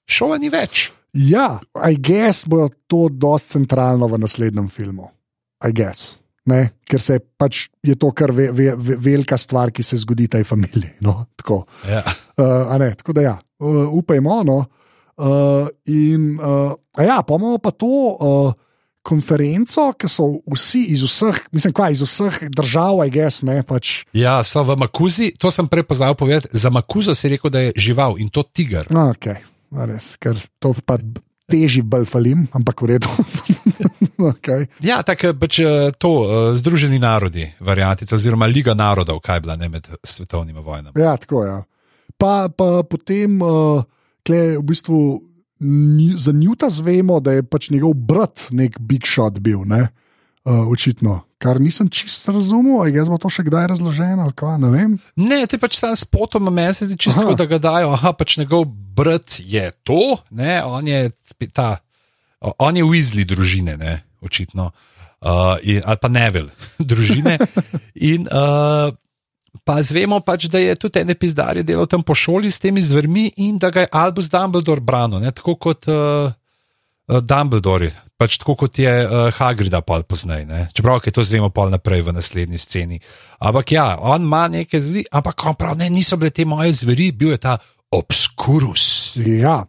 [0.07, 0.89] šova ni več.
[1.17, 1.57] Ja,
[1.89, 5.09] I guess bo to dosti centralno v naslednjem filmu.
[5.65, 6.19] I guess.
[6.47, 6.77] Ne?
[6.87, 10.45] Ker se pač je to kar ve, ve, ve, velika stvar, ki se zgodi tej
[10.47, 10.93] familiji.
[11.03, 11.25] No?
[11.35, 11.65] Tako.
[11.89, 12.03] Ja.
[12.37, 14.43] Uh, tako da, ja, uh, upajmo.
[14.47, 14.61] No?
[15.17, 18.53] Uh, in, uh, ja, pa imamo pa to uh,
[19.07, 23.41] konferenco, ki so vsi iz vseh, mislim, kva, iz vseh držav, I guess.
[23.47, 24.05] Ne, pač.
[24.15, 26.53] Ja, so v Makuzi, to sem prepoznal povedati.
[26.53, 28.87] Za Makuzo si rekel, da je žival in to tiger.
[29.17, 29.41] Okay
[29.71, 30.97] res, ker to pa
[31.47, 33.11] teži bolj falim, ampak v redu.
[34.31, 34.67] okay.
[34.83, 39.55] Ja, tako pač eh, to, uh, Združeni narodi, variantica, oziroma Liga narodov, kaj je bila
[39.59, 40.99] ne med svetovnimi vojnami.
[40.99, 41.53] Ja, tako je.
[41.53, 41.61] Ja.
[42.17, 43.85] Pa, pa potem, uh,
[44.27, 44.99] kle, v bistvu,
[46.21, 49.87] za Newta zvemo, da je pač njegov brat nek big shot bil, ne?
[50.47, 54.29] Uh, očitno kar nisem čisto razumel, ali je to še kdaj razloženo.
[54.57, 57.93] Ne, ne, ti pač sam spotom mesec, čisto da ga dajo.
[57.93, 61.11] Aha, pač njegov brat je to, ne, on je
[61.53, 61.77] ta,
[62.57, 64.71] on je v izli družine, ne, očitno.
[65.21, 66.49] uh, in, ali pa Neville,
[66.91, 67.37] družine.
[68.01, 68.89] In uh,
[69.61, 73.29] pa zvemo pač, da je tudi en epizodar delal tam po šoli s temi zvermi
[73.45, 75.31] in da ga je Albus Dumbledore branil, ne?
[75.31, 77.93] tako kot uh, uh, Dumbledore.
[78.17, 80.61] Pač tako kot je uh, Hagrida pol poznaj, ne?
[80.73, 82.97] čeprav je to zvemo pol naprej v naslednji sceni.
[83.37, 87.11] Ampak ja, on ima neke zveri, ampak on pravi, ne, niso bile te moje zveri,
[87.13, 87.53] bil je ta
[87.93, 89.13] obskurus.
[89.21, 89.61] Ja,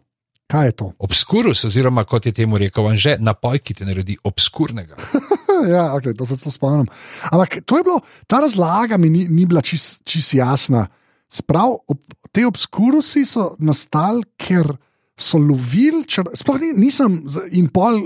[0.49, 0.89] kaj je to?
[0.97, 4.97] Obskurus, oziroma kot je temu rekel, že napoj, ki te naredi obskurnega.
[5.75, 6.89] ja, okay, to se to spomnim.
[7.29, 10.87] Ampak to je bilo, ta razlaga mi ni, ni bila čisto čis jasna.
[11.29, 12.01] Sprav, ob,
[12.33, 14.73] te obskurusi so nastali, ker
[15.19, 17.19] so lovili, sploh ni, nisem
[17.55, 17.99] in pol,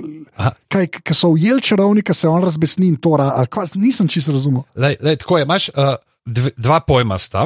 [0.74, 4.66] kaj, ki so ujeli čarovnika, se on razbesni in to, ali nisem čisto razumel.
[4.76, 5.94] Lej, lej, tako je, imaš uh,
[6.26, 7.46] dve, dva pojma sta,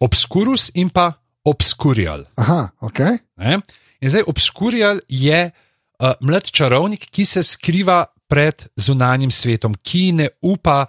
[0.00, 1.10] obskurus in pa
[1.48, 2.24] obskurial.
[2.38, 3.00] Aha, ok.
[3.42, 3.58] Ne?
[4.00, 10.28] In zdaj obskurial je uh, mlad čarovnik, ki se skriva pred zunanjim svetom, ki ne
[10.44, 10.84] upa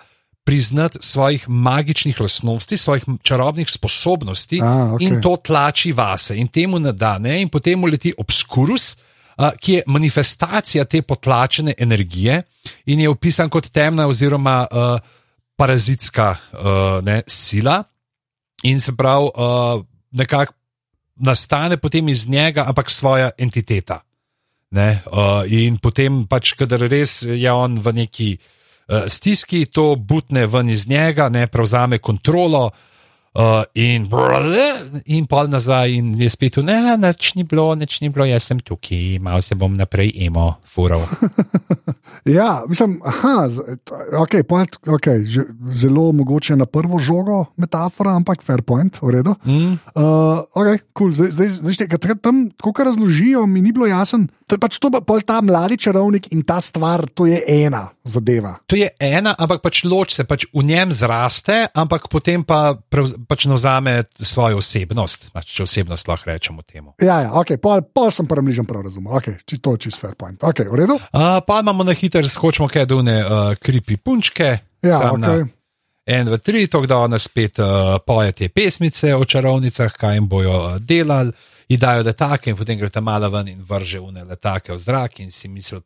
[0.50, 5.08] priznati svojih magičnih lastnosti, svojih čarobnih sposobnosti A, okej.
[5.08, 7.20] in to tlači vase in temu ne da.
[7.20, 7.41] Ne?
[7.41, 8.95] In potem mu leti obskurus,
[9.38, 12.41] uh, ki je manifestacija te potlačene energije
[12.86, 14.97] in je opisan kot temna oziroma uh,
[15.56, 16.60] parazitska uh,
[17.06, 17.84] ne, sila.
[18.64, 20.54] In se pravi, uh, nekako
[21.16, 24.02] nastane potem iz njega, ampak svoja entiteta.
[24.72, 28.56] Ne, uh, in potem, pač, kadar res je on v neki uh,
[29.08, 32.70] stiski, to butne ven iz njega, ne prevzame kontrolo.
[33.30, 34.08] Uh, in,
[35.06, 38.58] in pol nazaj, in je spet ne, nič ni bilo, nič ni bilo, jaz sem
[38.58, 41.06] tukaj, malo se bom naprej emo, fural.
[42.26, 43.48] Ja, mislim, aha,
[43.86, 45.24] t- okay, point, okay,
[45.72, 49.36] zelo mogoče na prvo žogo metafora, ampak fair point, v redu.
[49.46, 49.78] Mm.
[49.96, 51.14] Uh, okay, cool.
[51.14, 54.28] zdaj, zdaj, zdaj, zdaj, tam, kar razložijo, mi ni bilo jasno.
[54.50, 58.56] To je pač to, pol ta mladi čarovnik in ta stvar, to je ena zadeva.
[58.66, 63.14] To je ena, ampak pač loč se pač v njem zraste, ampak potem pa prevz,
[63.30, 66.95] pač navzame svojo osebnost, pač, če osebnost lahko rečemo temu.
[66.97, 69.14] Ja, ja okay, pol, pol sem prvem ližem prav razumel.
[69.22, 70.41] Okay, či to je čist fair point.
[70.41, 70.97] Okay, v redu?
[70.97, 74.50] Uh, pa imamo na hiter, skočimo kaj dune, uh, kripi punčke.
[74.82, 75.45] Ja, na okay.
[76.10, 80.26] En, v tri, to da ona spet uh, poje te pesmice o čarovnicah, kaj jim
[80.26, 81.38] bojo uh, delali,
[81.70, 85.20] in dajo letake, in potem gre ta mala ven in vrže une letake v zrak,
[85.20, 85.82] in si misli,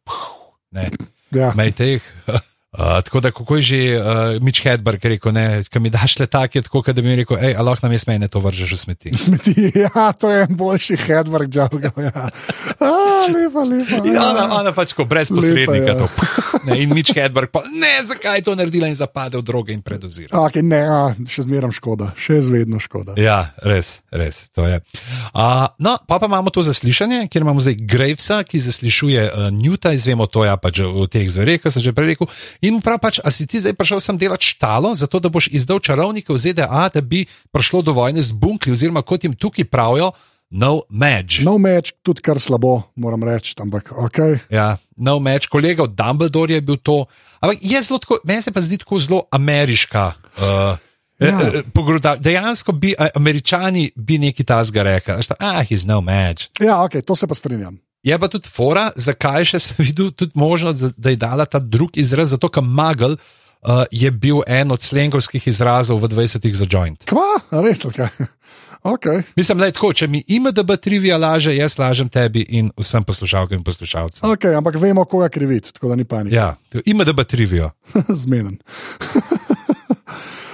[0.71, 0.89] ne,
[1.33, 1.51] Ja.
[1.55, 2.09] majte jih.
[2.73, 6.61] Uh, tako da, kako je že uh, Mitch Hedberg rekel, ne, ko mi daš letake,
[6.65, 9.11] tako da bi mi rekel, hej, a lahko nam jaz mene to vržeš v smeti.
[9.13, 9.53] Smeti,
[9.85, 11.69] ja, to je en boljši headwork job.
[12.01, 12.25] Ja.
[13.13, 14.01] A, lepa, lepa.
[14.03, 14.29] In ja.
[14.31, 15.99] ona, ona pač tako brez posrednika Lepa, ja.
[16.01, 16.07] to.
[16.17, 19.73] puh, Ne, in Mitch Hedberg pa, ne, zakaj je to naredila in zapade v droge
[19.75, 20.31] in predozira.
[20.47, 23.17] Okay, ne, a, še zmeraj škoda, še zvedno škoda.
[23.19, 24.47] Ja, res, res.
[24.55, 29.91] Uh, no, pa, pa imamo to zaslišanje, kjer imamo zdaj Gravesa, ki zaslišuje uh, Newta,
[29.91, 32.31] izvemo to, ja, pač v teh zvereh, ki sem že prej rekel.
[32.63, 35.51] In mu pravi, pač, a si ti zdaj prišel sem delati štalo, zato da boš
[35.51, 39.67] izdal čarovnike v ZDA, da bi prišlo do vojne z bunkli, oziroma kot jim tukaj
[39.67, 40.13] pravijo,
[40.53, 41.41] no match.
[41.41, 44.19] No meč, tudi kar slabo, moram reči, ampak ok.
[44.47, 47.05] Ja, no match, kolega od Dumbledore je bil to.
[47.41, 50.13] Ampak je zelo tako, meni se pa zdi tako zelo ameriška.
[50.37, 50.77] Uh,
[51.19, 51.29] Ja.
[51.29, 51.61] ja.
[51.73, 56.49] Pogruda, dejansko bi a, američani bi neki tasga rekli, ah, he's no match.
[56.59, 57.77] Ja, ok, to se pa strinjam.
[58.03, 61.59] Je pa tudi fora, zakaj še sem videl tudi možnost, da- da je dala ta
[61.59, 63.42] drug izraz, zato ker Magel uh,
[63.91, 67.03] je bil en od slengovskih izrazov v 20-ih za joint.
[67.09, 67.99] Kva, res, ok.
[68.95, 69.23] okay.
[69.35, 73.57] Mislim, da je tako, če mi IMDB trivija laže, jaz lažem tebi in vsem poslušalkam
[73.57, 74.29] in poslušalcem.
[74.29, 76.35] ok, ampak vemo, koga kriviti, tako da ni panike.
[76.35, 76.55] Ja,
[76.85, 77.71] IMDB trivijo.
[78.23, 78.57] Zmeden.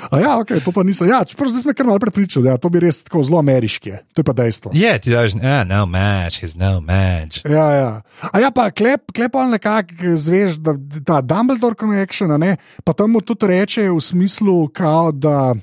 [0.10, 1.06] A ja, ok, to pa niso.
[1.06, 3.90] Ja, čeprav zdaj smo kar malo prepričali, da ja, to bi res tako zelo ameriški.
[3.90, 4.02] je.
[4.14, 4.72] To je pa dejstvo.
[4.74, 7.46] Je, ti daš, ah, no match, he's no match.
[7.46, 8.02] Ja, ja.
[8.32, 10.74] A ja, pa klep, klep ali nekako zveš, da
[11.06, 15.56] ta Dumbledore connection, ne, pa tam mu tudi reče v smislu, kao, da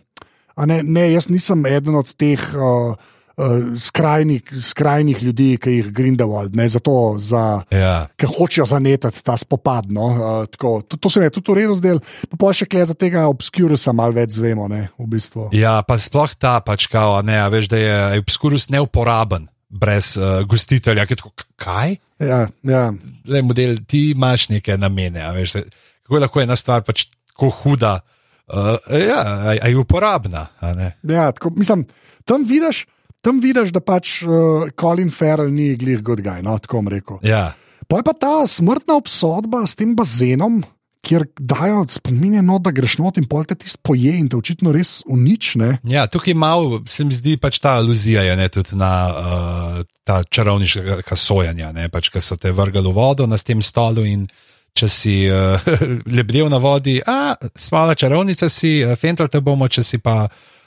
[0.57, 2.95] ne, ne, jaz nisem eden od teh uh,
[3.37, 3.45] uh,
[3.81, 7.63] skrajnih, skrajnih ljudi, ki jih Grindelwald, ne, zato za.
[7.71, 8.07] Ja.
[8.17, 9.91] Ki hočejo zanetati ta spopad.
[9.93, 10.07] No?
[10.13, 12.85] Uh, tako, to, to se mi je tudi v redu zdelo, pa pol še kle
[12.85, 15.51] za tega obskurusa malo več zvemo, ne, v bistvu.
[15.57, 19.49] ja, pa sploh ta pač kao, ne, a veš, da je obskurus neuporaben.
[19.67, 21.97] Brez uh, gostitelja, ki je tako, "K- kaj?
[22.23, 22.83] Ja, ja.
[23.27, 25.21] Zdaj, model, ti imaš neke namene.
[25.27, 25.59] a Veš,
[26.07, 27.99] kako lahko je ena stvar pač tako huda,
[28.47, 30.47] uh, ja, a, a je uporabna.
[31.03, 31.83] Ja, tako, mislim,
[32.25, 32.87] tam vidiš,
[33.27, 37.19] tam vidiš, da pač uh, Colin Farrell ni glih good guy, no, tako bom rekel.
[37.27, 37.51] Ja.
[37.91, 40.63] Pa je pa ta smrtna obsodba s tem bazenom,
[41.07, 44.73] kjer dajo spominje, no, da greš not in pol te ti spoje in te očitno
[44.75, 45.77] res unične.
[45.87, 50.23] Ja, tukaj malo se mi zdi pač ta aluzija je, ne, tudi na uh, ta
[50.25, 54.27] čarovniška sojanja, ne, pač, ki so te vrgali v vodo na tem stolu in
[54.77, 55.63] če si uh,
[56.19, 60.25] lebdel na vodi, a smala čarovnica si, uh, fental te bomo, če si pa,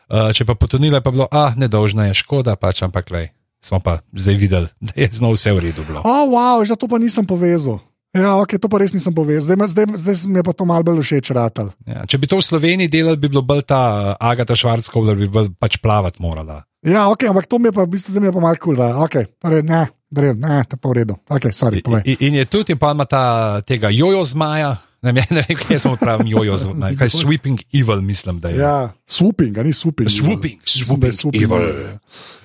[0.10, 3.30] uh, če pa potonila, pa bilo, a nedolžna je škoda, pač ampak le.
[3.60, 5.84] Smo pa zdaj videli, da je znov vse v redu.
[5.84, 7.84] O, oh, wow, že to pa nisem povezal.
[8.10, 9.54] Ja, ok, to pa res nisem povezal.
[9.54, 11.70] Zdaj, zdaj, zdaj mi je pa to malo bolj všeč, ratal.
[11.86, 15.14] Ja, če bi to v Sloveniji delali, bi bilo bolj ta uh, Agata Švarcka, da
[15.14, 16.64] bi bolj pač plavati morala.
[16.82, 19.04] Ja, ok, ampak to mi je pa, v bistvu, zdaj je pa malo kul, cool,
[19.06, 19.84] ok, torej, ne,
[20.16, 21.20] ne, ne, to je pa v redu.
[21.28, 21.84] Ok, sorry.
[21.86, 24.80] In, in je tudi, in pa ima ta tega jojo zmaja.
[25.02, 28.58] Ne, ne, ne, kaj smo pravili, jojo zmaja, kaj sweeping evil, mislim, da je.
[28.58, 30.10] Ja, swooping, ni swooping.
[30.10, 31.98] Swooping, Mislim, da je swooping swooping evil.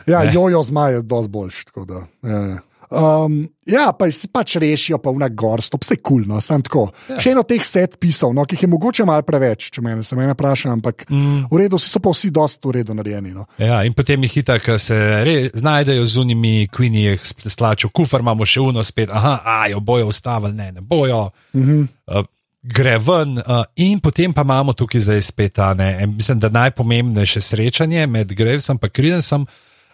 [0.07, 0.31] Ja, Ne.
[0.35, 1.65] jojo zmaj je dosti boljši.
[2.23, 2.59] Ja, ja.
[2.95, 6.85] Um, ja, pa si pač rešijo, pa vna gorst, vse kul, no, sem tako.
[7.09, 7.17] Ja.
[7.19, 10.15] Še eno teh set pisov, no, ki jih je mogoče malo preveč, če me, se
[10.19, 11.47] me ne vprašam, ampak mm.
[11.51, 13.33] v redu, so pa vsi dosti v redu narejeni.
[13.35, 13.49] No.
[13.59, 18.47] Ja, in potem jih hitak se re, znajdejo z unimi kvini, jih slačo kufr, imamo
[18.47, 21.27] še uno spet, aha, a jo bojo ustavili, ne, ne bojo.
[21.57, 21.89] Mm -hmm.
[22.05, 22.27] Uh,
[22.65, 26.49] Gre ven, uh, in potem pa imamo tukaj zdaj spet ta, ne, en- mislim, da
[26.49, 29.47] najpomembnejše srečanje med Grevesom in Kridensom,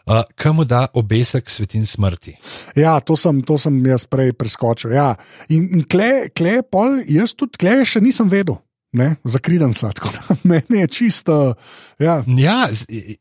[0.06, 2.36] uh, kam da obesek svetin smrti.
[2.78, 4.92] Ja, to sem, to sem jaz prej preskočil.
[4.94, 5.16] Ja.
[5.48, 8.60] In, in kle, kle, pol, jaz tudi kle še nisem vedel.
[8.92, 11.54] Ne, zakriden sem, tako da meni je čisto.
[11.98, 12.24] Ja.
[12.38, 12.68] Ja,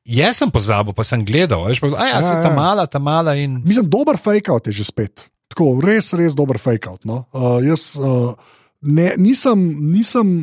[0.06, 2.42] jaz sem pozabil, pa sem gledal, veš, pa, a ja, Ja, se ja.
[2.42, 3.60] ta mala, ta mala in.
[3.66, 5.26] Mislim, dober fake-out je že spet.
[5.50, 7.06] Tako, res, res dober fake-out.
[7.06, 7.26] No.
[7.34, 8.34] Uh, jaz uh,
[8.82, 9.64] ne, nisem.
[9.92, 10.36] nisem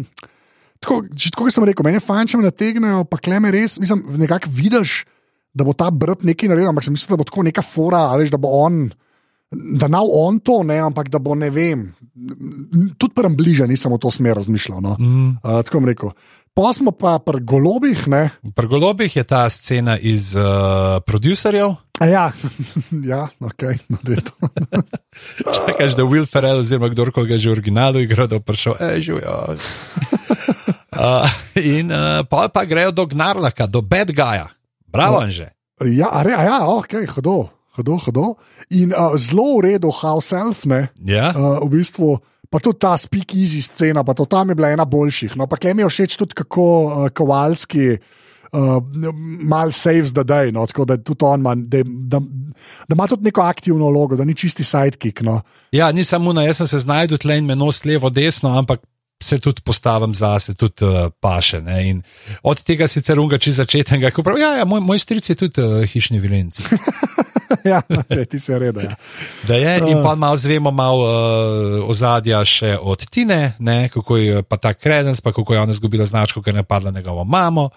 [0.83, 4.03] Tako, tako kot sem rekel, meni je fajn, če me nategnejo, pa kleme res, mislim,
[4.21, 5.01] nekako vidiš,
[5.57, 8.31] da bo ta brat nekaj naredil, ampak sem mislil, da bo tako neka fora, veš,
[8.35, 8.83] da bo on,
[9.51, 11.89] da nav on to, ne, ampak da bo ne vem.
[13.01, 14.83] Tudi prem bliže nisem v to smer razmišljal.
[14.85, 14.97] No.
[15.01, 15.39] Mm.
[15.41, 16.13] Uh, tako bom rekel.
[16.57, 18.31] Pa smo pa pri golobih, ne.
[18.57, 21.77] Pri golobih je ta scena iz uh, producerjev.
[21.97, 22.33] A ja,
[23.13, 23.99] ja, ok, no.
[25.55, 29.01] Čakaš, da Will Ferrell, oziroma kdorkoli ga že v originalu igra, da bo prišel, e,
[29.01, 29.33] živijo.
[30.97, 31.29] Uh,
[31.61, 34.49] in uh, pa, pa grejo do Gnarlaka, do Bad Guya.
[34.89, 35.29] Bravo, No.
[35.29, 35.53] že.
[35.93, 38.25] Ja, a re, a ja, ok, hodo, hodo, hodo.
[38.73, 40.89] In uh, zelo v redu, house elf, ne.
[41.05, 41.37] Ja?
[41.37, 42.17] Uh, v bistvu,
[42.49, 45.37] pa tudi ta speak easy scena, pa to tam je bila ena boljših.
[45.37, 48.01] No, pa klem je všeč tudi, kako uh, Kovalski.
[48.01, 48.16] Uh,
[49.43, 52.21] mal saves the day, no, tako da tudi on ima, da, da,
[52.89, 55.21] da ima tudi neko aktivno vlogo, da ni čisti sidekick.
[55.21, 55.41] No.
[55.73, 58.81] ja, ni samo na, jaz sem se znašel tle in me nos levo, desno, ampak
[59.23, 61.61] se tudi postavim zase, tudi uh, paše.
[61.61, 61.89] Ne?
[61.89, 62.03] In
[62.43, 65.63] od tega sicer unga čez začetek, ko pravi, ja, ja moj, moj stric je tudi
[65.63, 66.61] uh, hišni vilenc.
[67.73, 68.81] ja, okay, ti se reda.
[68.81, 68.95] Ja.
[69.49, 74.43] Da je, in pa malo zvemo malo uh, ozadja še od Tine, ne, kako je
[74.43, 77.71] pa ta kredens, pa kako je ona izgubila značko, ker je napadla njegovo mamo,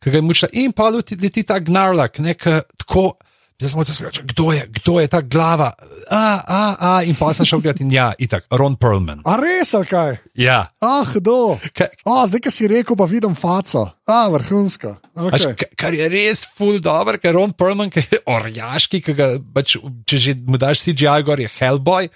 [0.00, 0.50] ki ga je mučila.
[0.52, 2.42] In pa leti, ta gnarlak, nek
[2.78, 3.14] tako.
[3.56, 5.70] Jaz sem se sprašil, kdo je, kdo je ta glava,
[6.12, 9.22] a, a, a, in pa sem šel gledati, in ja, itak, Ron Perlman.
[9.24, 10.18] A res, ali kaj?
[10.36, 11.56] Ja, Ah, kdo?
[11.72, 13.86] Kaj- Oh, zdaj, ki si rekel, pa vidim faco.
[14.04, 14.98] Ah, vrhunska.
[15.16, 15.56] Až, Okay.
[15.56, 19.78] ka- kar je res full dobro, ker Ron Perlman, ki je orjaški, ki ga, pač,
[20.04, 22.12] če že mu daš CGI, gor je Hellboy.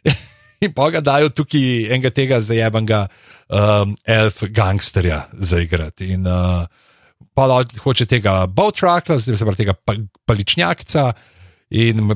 [0.64, 3.04] In pa ga dajo tukaj enega tega zajebenega
[3.52, 6.08] um, elf gangsterja zaigrati.
[6.16, 6.64] In uh,
[7.34, 9.94] pa hoče tega Bowtruckla, zdaj se pravi tega pa,
[10.26, 11.12] paličnjakca
[11.70, 12.10] in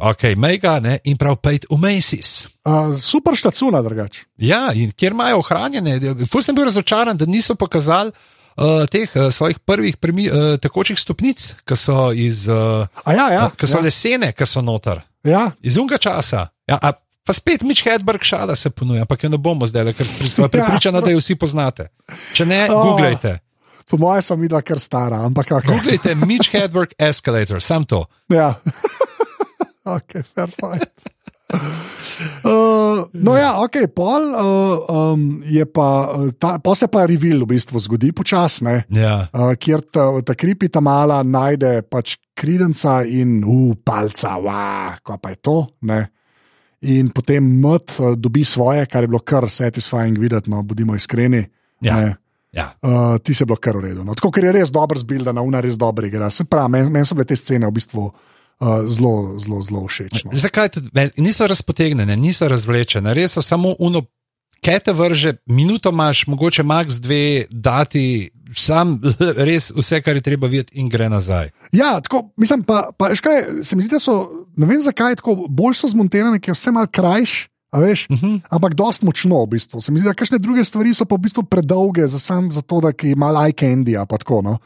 [0.00, 2.48] ok, mega, ne, in prav pejt v Macy's.
[2.64, 4.24] Uh, super štacuna, drugače.
[4.40, 8.12] Ja, in kjer imajo ohranjene, ful sem bil razočaran, da niso pokazali.
[8.60, 13.28] Uh, teh uh, svojih prvih premi, uh, tekočih stopnic, ki so, iz, uh, A ja,
[13.32, 13.44] ja.
[13.56, 13.84] ki so ja.
[13.86, 15.46] lesene, ki so noter, ja.
[15.62, 16.48] iz unga časa.
[16.68, 16.90] Ja, a,
[17.24, 21.00] pa spet Mitch Hedberg šala se ponuja, ampak jo ne bomo zdaj, ker sem pripričana,
[21.00, 21.88] da jo vsi poznate.
[22.34, 22.82] Če ne, Oh.
[22.90, 23.38] googlejte.
[23.90, 25.74] Po mojem sem videla, ker stara, ampak kako.
[25.74, 28.04] Googlejte Mitch Hedberg Escalator, sam to.
[28.30, 28.54] Ja.
[29.96, 30.92] ok, fair fight.
[31.50, 37.42] Uh, no, ja, ok, pol uh, um, je pa, uh, ta, pa se pa revil
[37.42, 39.26] v bistvu zgodi počasne, Ja.
[39.34, 45.18] uh, kjer ta, ta kripi ta mala najde pač kridenca in uh, palca, wow, kaj
[45.18, 45.58] pa je to.
[45.90, 46.00] Ne?
[46.86, 51.42] In potem mat uh, dobi svoje, kar je bilo kar satisfying videti, no, bodimo iskreni.
[51.82, 51.98] Ja.
[51.98, 52.14] ne.
[52.52, 52.72] Ja.
[52.82, 54.04] Uh, ti se je bilo kar v redu.
[54.04, 54.14] No.
[54.14, 56.30] Tako, ker je res dobro zbilda, na una res dobro igra.
[56.30, 60.24] Se pravi, meni men so bile te scene v bistvu uh, zelo, zelo, zelo všeč.
[60.26, 60.34] No.
[60.34, 60.90] Zakaj tudi,
[61.22, 64.02] niso razpotegnjene, niso razvlečene, res so samo uno,
[64.64, 68.98] kaj te vrže, minuto imaš, mogoče max dve, dati sam
[69.48, 71.52] res vse, kar je treba videti, in gre nazaj.
[71.72, 74.18] Ja, tako, mislim pa, pa veš kaj, se mi zdi, da so,
[74.58, 77.44] ne vem zakaj, tako bolj so zmontirane, ker je vse malo krajš.
[77.72, 78.40] Veš, uh -huh.
[78.50, 79.80] Ampak dosti močno, v bistvu.
[79.80, 82.62] Se mi zdi, da kakšne druge stvari so pa v bistvu predolge za sam za
[82.62, 84.06] to, da ki ima eye candy.
[84.08, 84.58] pa tako, No.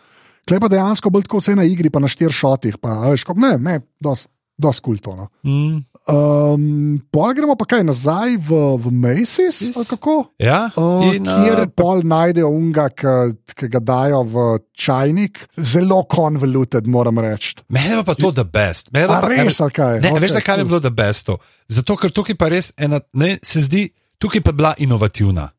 [0.49, 2.79] Klej pa dejansko bolj tako vse na igri, pa na štirih šotih.
[2.79, 5.29] Pa, veš, ko, ne, ne, dosti dosti kultovno.
[5.43, 5.83] Mm.
[6.05, 6.65] Um,
[7.11, 9.77] pol gremo pa kaj nazaj v, v Macy's, Yes.
[9.77, 10.15] ali kako?
[10.39, 14.37] Ja, Uh, in, kjer uh, pol najdejo unga, ki ga dajo v
[14.77, 15.49] čajnik.
[15.57, 17.57] Zelo convoluted, moram reči.
[17.69, 18.93] Meni je pa to the best.
[18.93, 20.01] A pa, res, ali kaj?
[20.01, 20.71] Ne, Ok, okay, veš, zakaj mi je cool.
[20.71, 21.27] bilo the best?
[21.27, 21.39] To?
[21.69, 23.89] Zato, ker tukaj pa res ena, ne, se zdi,
[24.19, 25.51] tukaj pa je bila inovativna.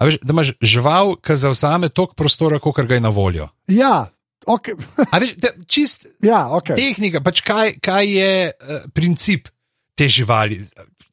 [0.00, 3.46] A veš, da imaš žival, ki zauzame toliko prostora, kot ga je na voljo.
[3.68, 4.08] Ja,
[4.46, 4.74] okay.
[5.12, 6.76] Veš, da, čist ja, okay.
[6.78, 9.48] tehnika, pač kaj, kaj je uh, princip
[9.98, 10.60] te živali.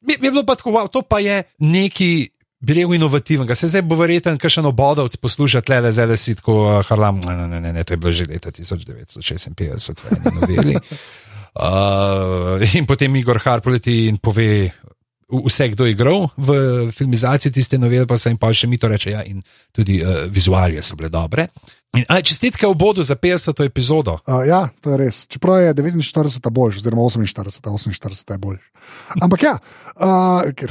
[0.00, 2.30] Mi, mi je bilo pa tako, wow, to pa je neki.
[2.60, 6.58] Bil inovativnega, se zdaj bo verjeten, ker še nobodovc posluša, le da zdaj si tako
[6.66, 7.16] uh, harlam.
[7.24, 10.74] Ne, ne, ne, ne, to je bilo že leta 1956, v eni noveli.
[11.56, 14.68] Uh, in potem Igor Har poleti in pove
[15.30, 16.48] v- vse, kdo je igral v
[16.92, 19.10] filmizaciji tiste novele, pa se jim pa še mi to reče.
[19.10, 21.48] Ja, in tudi uh, vizualije so bile dobre.
[21.96, 23.64] In, aj, čestitke v bodu za 50.
[23.66, 24.18] epizodo.
[24.22, 25.24] Uh, ja, to je res.
[25.26, 28.66] Čeprav je 49 boljši, oziroma 48, 48 je boljši.
[29.20, 29.54] Ampak ja,
[29.98, 30.70] uh, ker,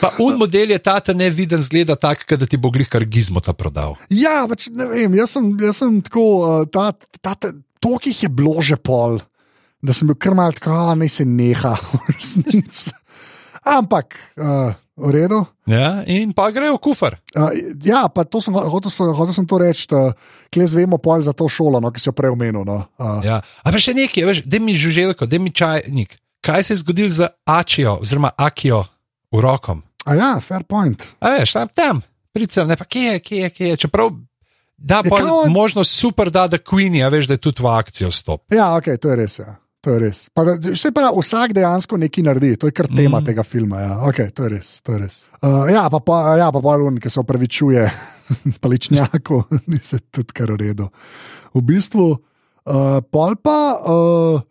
[0.00, 3.54] Pa un model je ta, ta neviden, zgleda tak, da ti bo glih kar gizmota
[3.56, 3.96] prodal.
[4.12, 6.92] ja, pač ne vem, jaz sem, jaz sem tako, uh, ta,
[7.22, 9.18] ta, ta, toliko jih je bilo že pol,
[9.86, 12.90] da sem bil kar mal tako, a naj se neha, v resnici.
[13.62, 15.40] Ampak, uh, v redu.
[15.66, 17.16] Ja, in pa grejo v kufr.
[17.32, 20.12] Uh, ja, pa to sem ho- hotel, sem- hotel sem to reči, da
[20.48, 22.62] kle zvemo pol za to šolo, no, ki si jo prej omenil.
[22.62, 22.86] No.
[22.94, 23.38] Uh, Ja.
[23.60, 26.14] A pa še nekaj, veš, da mi žuželko, da mi čajnik.
[26.40, 28.84] Kaj se je zgodilo z Ačijo, oziroma Akijo
[29.28, 29.82] v rokom?
[30.04, 31.02] A ja, fair point.
[31.18, 31.96] A veš, tam, tam
[32.30, 33.76] pricem, ne pa kje je, kje je, kje je.
[33.78, 34.14] Čeprav
[34.78, 37.68] da Je pa kao- možnost super, da da Queenie, a veš, da je tudi v
[37.68, 38.44] akcijo stop.
[38.48, 39.38] Ja, ok, to je res.
[39.38, 39.56] Ja.
[39.86, 40.20] To je res.
[40.34, 43.26] Pa, vse pa vsak dejansko nekaj naredi, to je kar tema mm.
[43.28, 43.84] tega filma.
[43.84, 43.92] Ja.
[44.10, 44.70] Okay, to je res.
[44.82, 45.18] To je res.
[45.38, 47.84] Uh, ja, pa pa, ja, pa Balun, ki se opravičuje
[48.64, 49.38] paličnjaku,
[49.70, 50.90] ni se tudi kar v redu.
[51.54, 53.58] V bistvu, uh, pol pa.
[53.86, 54.44] Uh,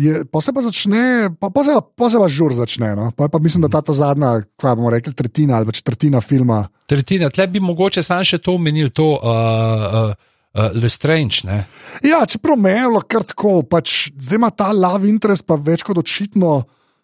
[0.00, 2.92] Je, pa se pa začne, pa, pa, se, pa se pa žur začne.
[2.94, 3.08] No?
[3.10, 6.62] Pa, pa mislim, da ta, ta zadnja, kaj bomo rekli, tretjina ali četrtina filma.
[6.88, 11.64] Tretjina, tle bi mogoče sam še to omenil, to uh, uh, uh, Lestrange, ne?
[12.06, 16.60] Ja, čeprav mejalo kar tako, pač, zdaj ima ta love interest pa več kot očitno.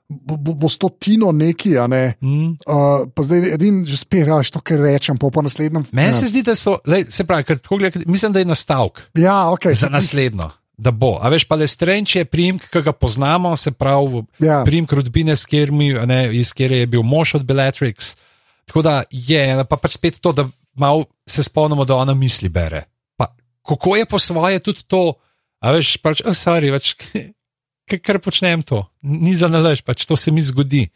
[0.07, 2.15] Bo, bo, bo sto tino neki, a ne.
[2.23, 2.53] Mm.
[2.63, 6.29] Uh, pa zdaj edin že spet, ja, to, kar rečem, pa po naslednjem Meni se
[6.31, 9.03] zdi, da so, lej, se pravi, gledam, mislim, da je nastavek.
[9.19, 9.67] Ja, ok.
[9.75, 10.53] za naslednjo.
[10.79, 11.17] Da bo.
[11.19, 14.61] A veš, pa le strenč je primek, ki ga poznamo, se pravi, Ja.
[14.63, 18.15] primek rodbine, s katerimi, a ne, iz katere je bil mož od Bellatrix.
[18.69, 22.85] Tako da je, pa pač spet to, da malo se spomnimo, da ona misli bere.
[23.67, 25.17] Kako je po svoje tudi to,
[25.61, 26.95] a veš, pač, oh, sorry, pač,
[27.89, 30.87] k- kar počnem to, ni za nalaž, pač to se mi zgodi.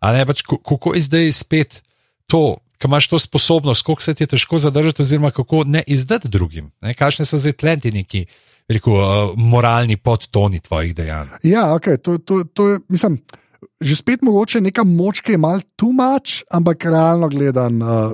[0.00, 1.80] A ne, pač, ko- kako je zdaj spet
[2.26, 6.28] to, ki imaš to sposobnost, koliko se ti je težko zadržati, oziroma kako ne izdati
[6.28, 6.70] drugim.
[6.80, 8.22] Ne, kakšne so zdaj tlenti neki,
[8.68, 9.04] rekel, uh,
[9.36, 11.34] moralni podtoni tvojih dejanj.
[11.42, 13.18] Ja, ok, to, to, to je, mislim,
[13.80, 18.12] že spet mogoče neka moč, ki je mal too much, ampak realno gledan, uh,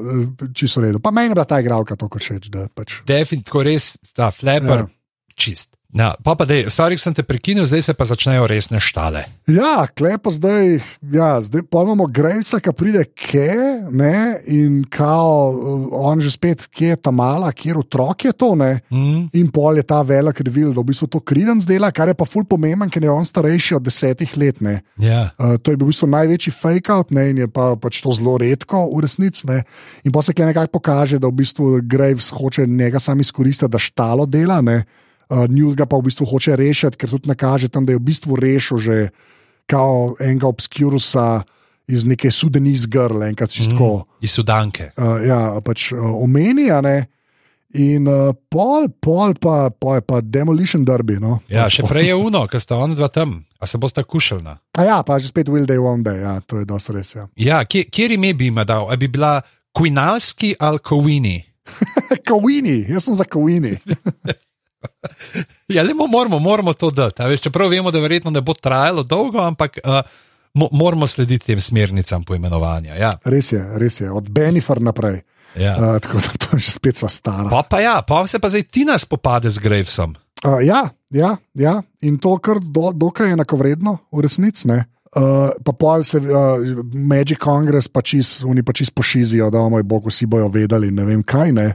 [0.51, 1.03] čisto v redu.
[1.03, 2.51] Pa meni je bila ta igralka to, kar všeč.
[2.51, 3.01] da Pač.
[3.07, 4.91] Definitivno res, ta fleper, ja.
[5.39, 5.76] čist.
[5.97, 9.25] Ja, pa pa dej, sorry, sem te prekinil, zdaj se pa začnejo resne štale.
[9.49, 15.57] Ja, klepo zdaj, ja, zdaj pa imamo Grejsa, ki pride ke, ne, in kao,
[15.97, 18.83] on že spet, kje je ta mala, kjer otrok je to, ne.
[18.93, 19.33] Mm.
[19.41, 22.29] In pol je ta velik revil, da v bistvu to kriden zdela, kar je pa
[22.29, 24.61] ful pomemben, ker je on starejši od desetih let.
[24.61, 24.83] Ne.
[25.01, 25.31] Ja.
[25.41, 28.13] Uh, to je bil v bistvu največji fake out, ne, in je pa, pač to
[28.13, 29.49] zelo redko v resnici.
[29.49, 29.63] Ne.
[30.05, 33.81] In pa se kle nekako pokaže, da v bistvu Graves hoče njega sam izkoristiti, da
[33.81, 34.61] štalo dela.
[34.61, 34.85] Ne.
[35.27, 38.07] Uh, Newt ga pa v bistvu hoče rešiti, ker tudi nakaže tam, da je v
[38.07, 38.97] bistvu rešil že
[39.67, 41.43] kao enega obskurusa
[41.91, 43.75] iz neke sudenis grle, enkrat čisto.
[43.75, 44.23] Mm.
[44.23, 44.91] Iz Sudanke.
[44.97, 47.07] Uh, ja, pač uh, omenja, ne.
[47.77, 51.19] In uh, pol, pol pa, pa je pa demolition derby.
[51.23, 51.41] No?
[51.51, 54.57] Ja, še prej je uno, ker sta ona dva tam, a se bosta kušalna.
[54.79, 57.13] A ja, pa že spet Will Day One Day, ja, to je dosti res.
[57.19, 57.27] Ja.
[57.35, 58.87] Ja, kje, kjer ime bi ima dal?
[58.91, 59.41] A bi bila
[59.75, 61.39] Quinalski ali Kovini?
[62.29, 63.75] Kowini, jaz sem za Kowini.
[65.75, 67.23] Ja, le moramo, moramo to dati.
[67.27, 70.01] Veš, čeprav vemo, da verjetno ne bo trajalo dolgo, ampak uh,
[70.55, 72.95] mo moramo slediti tem smernicam poimenovanja.
[72.95, 75.23] Ja, Res je, res je, od Benifer naprej.
[75.59, 75.77] ja.
[75.77, 77.51] Uh, tako da to je že spet sva stara.
[77.51, 80.15] Pa, pa ja, pa se pa zdaj Tina spopade z Gravesom.
[80.45, 84.69] Uh, ja, ja, ja, in to kar do, dokaj enakovredno, v resnici.
[84.69, 84.85] ne.
[85.17, 86.61] Uh, pa pol se uh,
[86.93, 91.05] Magic Congress, pa čist, oni pa čist pošizijo, da moj bog, vsi bojo vedeli, ne
[91.05, 91.75] vem kaj ne.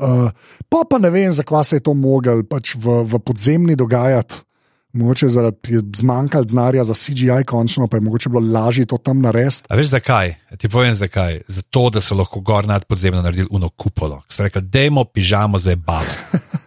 [0.00, 0.30] Uh,
[0.68, 4.46] pa pa ne vem, zakaj se je to mogel pač v, v podzemni dogajati.
[4.92, 9.20] Mogoče zaradi je zmanjkalo denarja za CGI, končno pa je mogoče bilo lažje to tam
[9.22, 9.68] narediti.
[9.70, 10.34] A veš zakaj?
[10.58, 11.40] Ti povem zakaj.
[11.48, 14.22] Zato, da so lahko gor nad podzemno naredili uno kupolo.
[14.26, 16.16] Ker so rekli, dajmo pižamo za babo.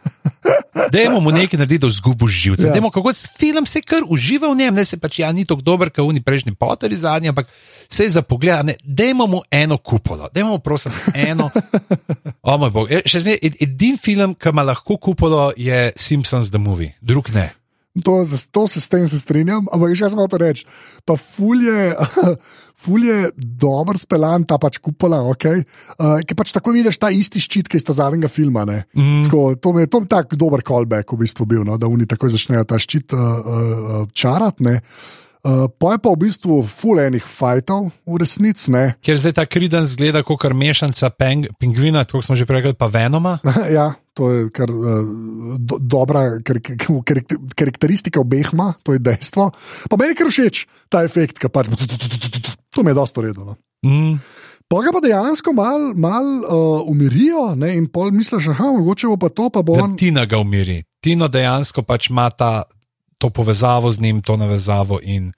[0.90, 2.68] Dajmo mu nekaj narediti, da zgubi živce.
[2.68, 2.76] Ja.
[2.76, 2.90] Ja.
[2.90, 5.90] Kako s- film se kar uživa v njem, ne se pač ja, ni tako dober,
[5.90, 7.48] kot oni prejšnji poteri zadnji, ampak
[7.90, 11.50] se za pogled, dajmo mu eno kupolo, dajmo mu prosim eno.
[12.44, 16.50] O moj bog, E, še zmeraj, ed- edini film, ki ima lahko kupolo, je Simpsons
[16.50, 17.50] The Movie, drug ne.
[17.94, 20.66] To, to se s tem se strinjam, ampak še samo to reči.
[21.06, 21.94] Pa fulje,
[22.84, 25.46] fulje dober speljan, ta pač kupola, ok.
[25.54, 28.66] Uh, ki pač tako vidiš ta isti ščit, ki je iz zadnjega filma.
[28.66, 29.28] Mm.
[29.28, 32.66] Tako, to je to tak dober callback v bistvu bil, no, da oni takoj začnejo
[32.66, 34.74] ta ščit uh, uh, čarati.
[35.44, 38.72] Uh, pa je pa v bistvu ful enih fajtov v resnici.
[38.72, 38.96] ne.
[39.04, 42.88] Ker zdaj ta kriden zgleda kot mešanca peng, pingvina, kot smo že prej rekli, pa
[42.88, 43.44] Venoma.
[43.76, 45.04] ja, to je kar uh,
[45.60, 47.20] do, dobra kar, kar, kar,
[47.60, 49.52] karakteristika obeh ima, to je dejstvo.
[49.92, 51.68] Pa meni je kar všeč ta efekt, ki pač
[52.72, 53.60] to mi je dosto redno.
[53.84, 54.24] Mm.
[54.72, 59.20] Pa ga pa dejansko malo mal, uh, umirijo ne, in pol misliš, da mogoče bo
[59.20, 59.98] pa to, pa bo on.
[60.00, 60.80] Tina ga umiri.
[61.04, 62.64] Tino dejansko pač ima ta,
[63.24, 65.32] to povezavo z njim, to navezavo in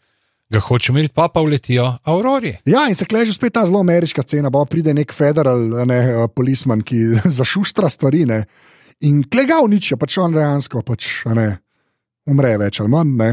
[0.50, 2.56] ga hoče umiriti, pa pa uletijo Aurori.
[2.66, 6.26] Ja, in se kleže spet ta zelo ameriška scena, pa pride nek federal, ne, uh,
[6.36, 6.98] polisman, ki
[7.40, 8.26] zašustra stvari.
[8.26, 8.46] Ne,
[9.06, 11.50] in klega uničijo, pač on dejansko pač, ne,
[12.26, 13.16] umre več ali manj.
[13.22, 13.32] Ne.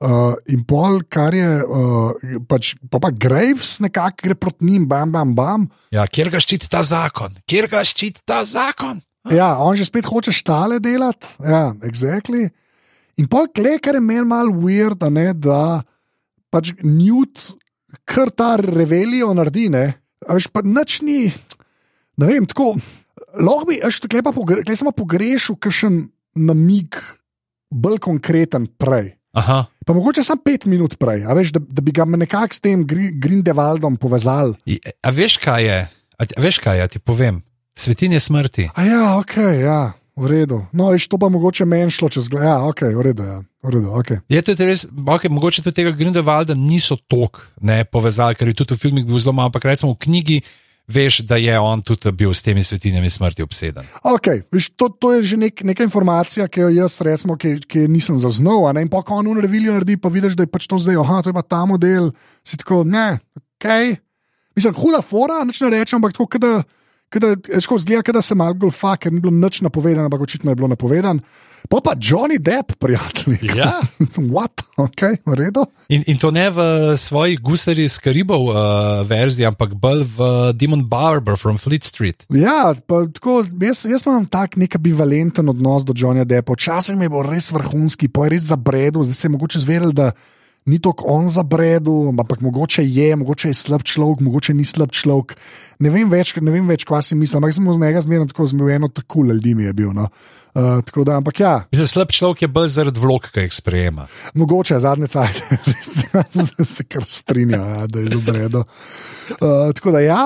[0.00, 5.12] Uh, in pol, kar je, uh, pač, pa, pa Graves nekako gre proti njim, bam,
[5.12, 5.68] bam, bam.
[5.92, 7.36] Ja, kjer ga ščiti ta zakon?
[7.48, 9.00] Kjer ga ščiti ta zakon?
[9.28, 12.48] Ja, on že spet hoče štale delati, ja, exactly.
[13.20, 15.82] In pol kle, kar je meni malo weird, ne, da
[16.50, 17.50] pač Newt
[18.08, 19.84] kar ta revelijo naredi, ne,
[20.24, 21.28] a veš pa nič ni,
[22.20, 22.76] ne vem, tako,
[23.36, 26.04] lahko bi, veš, tukaj pa pogre, sem pogrešil kakšen
[26.38, 26.96] namig,
[27.70, 29.12] bolj konkreten prej.
[29.36, 29.62] Aha.
[29.86, 32.82] Pa mogoče samo pet minut prej, a veš, da, da bi ga nekako s tem
[32.86, 34.56] Gri- Grindevaldom povezali.
[34.66, 35.78] I- A veš kaj je?
[36.18, 37.42] A, a veš kaj je, ti povem.
[37.78, 38.70] Svetinje smrti.
[38.74, 40.60] A ja, ok, ja, v redu.
[40.76, 42.44] No, veš, to pa mogoče meni šlo čez glavo.
[42.44, 44.10] Ja, ok, v redu, ja, v redu, ok.
[44.28, 48.76] Je to res, okay, mogoče tudi tega Grindelwalda niso tok ne, povezali, ker je tudi
[48.76, 50.42] v filmih bil zelo malo, ampak recimo v knjigi
[50.90, 53.86] veš, da je on tudi bil s temi svetinjami smrti obseden.
[54.02, 57.86] Okay, viš, to, to je že nek, neka informacija, ki jo jaz recimo, ki, ki
[57.88, 58.66] nisem zaznal.
[58.76, 61.30] In pa ko on unrevilijo naredi, pa vidiš, da je pač to zdaj, aha, to
[61.30, 62.10] je pa ta model.
[62.44, 63.70] Si tako, ne, ok.
[64.58, 66.52] Mislim, huda fora, nič ne rečem, ampak tako, kada,
[67.10, 67.34] kada,
[67.78, 71.20] zgleda, da se malo golfa, ker ni bilo nič napovedano, ampak očitno je bilo napovedano.
[71.68, 73.38] Pa pa Johnny Depp, prijatelji.
[73.60, 73.80] Ja.
[74.34, 74.62] What?
[74.76, 75.66] Ok, v redu.
[75.92, 76.58] In, in to ne v
[76.96, 78.56] svoji gusari iz Karibov uh,
[79.04, 82.24] verziji, ampak bolj v Demon Barber from Fleet Street.
[82.32, 86.56] Ja, pa tako, jaz, jaz imam tak nek ambivalenten odnos do Johnnyja Deppa.
[86.56, 89.92] Včasih mi je bil res vrhunski, pa je res zabredel, zdaj se je mogoče zvedel,
[89.92, 90.14] da
[90.66, 95.36] ni tako on zabredel, ampak mogoče je, mogoče je slab človek, mogoče ni slab človek.
[95.80, 98.46] Ne vem več, ne vem več, kaj si mislim, ampak sem z njega zmerno tako
[98.52, 99.94] zmel, eno tako ljudi mi je bil.
[99.96, 100.10] No.
[100.50, 104.08] Uh, tako da, ampak ja, Mislim, slab človek je bolj zaradi vlog, ki jih sprejema.
[104.34, 105.92] mogoče zadnje cajt, res
[106.74, 108.64] se kar strinja, ja, da je zabredel.
[109.38, 110.24] Uh, tako da ja.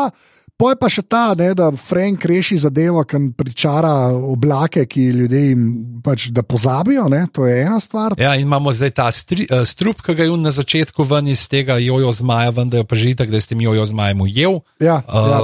[0.54, 5.64] Poj pa še ta, ne, da Frank reši zadevo, ki pričara oblake, ki ljudem
[6.04, 7.08] pač, da pozabijo.
[7.10, 8.14] Ne, to je ena stvar.
[8.22, 11.42] Ja, in imamo zdaj ta stri, uh, strup, ki ga je na začetku ven iz
[11.50, 14.60] tega jojo zmaja, vendar je pa že tako, da je s tem jojo zmajem ujel.
[14.78, 15.40] Ja, Uh, ja.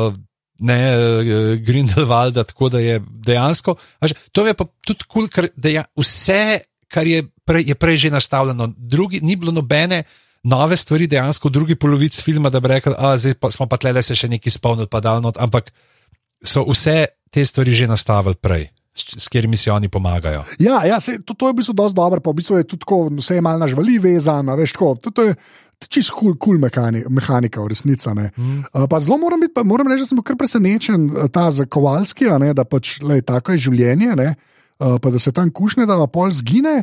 [0.61, 3.75] Ne, uh, Grindelwalda, tako da je dejansko.
[3.99, 7.75] a že, To je pa tudi kul, cool, ker deja, vse, kar je prej, je
[7.75, 10.05] prej že nastavljeno, drugi, ni bilo nobene
[10.43, 14.03] nove stvari dejansko v drugi polovici filma, da bi rekli, da smo pa tle le
[14.03, 15.73] se še nekaj spomnili, pa dal not, ampak
[16.45, 20.45] so vse te stvari že nastavili prej, s, s katerimi si oni pomagajo.
[20.59, 22.85] Ja, ja se, to, to je v bistvu dosti dobro, pa v bistvu je tudi
[22.87, 24.95] tako, vse je malo na živali vezano, veš, tako.
[25.03, 25.35] To, to je
[25.89, 28.09] čisto kul cool, cool mehani, mehanika, v resnici.
[28.11, 28.65] Mm.
[28.73, 32.29] Uh, zelo moram, biti, pa moram reči, da sem kar presenečen, uh, ta za Kovalski,
[32.41, 34.35] ne, da pač lej, tako je življenje, ne,
[34.81, 36.83] uh, pa da se tam kušne, da pa pol zgine.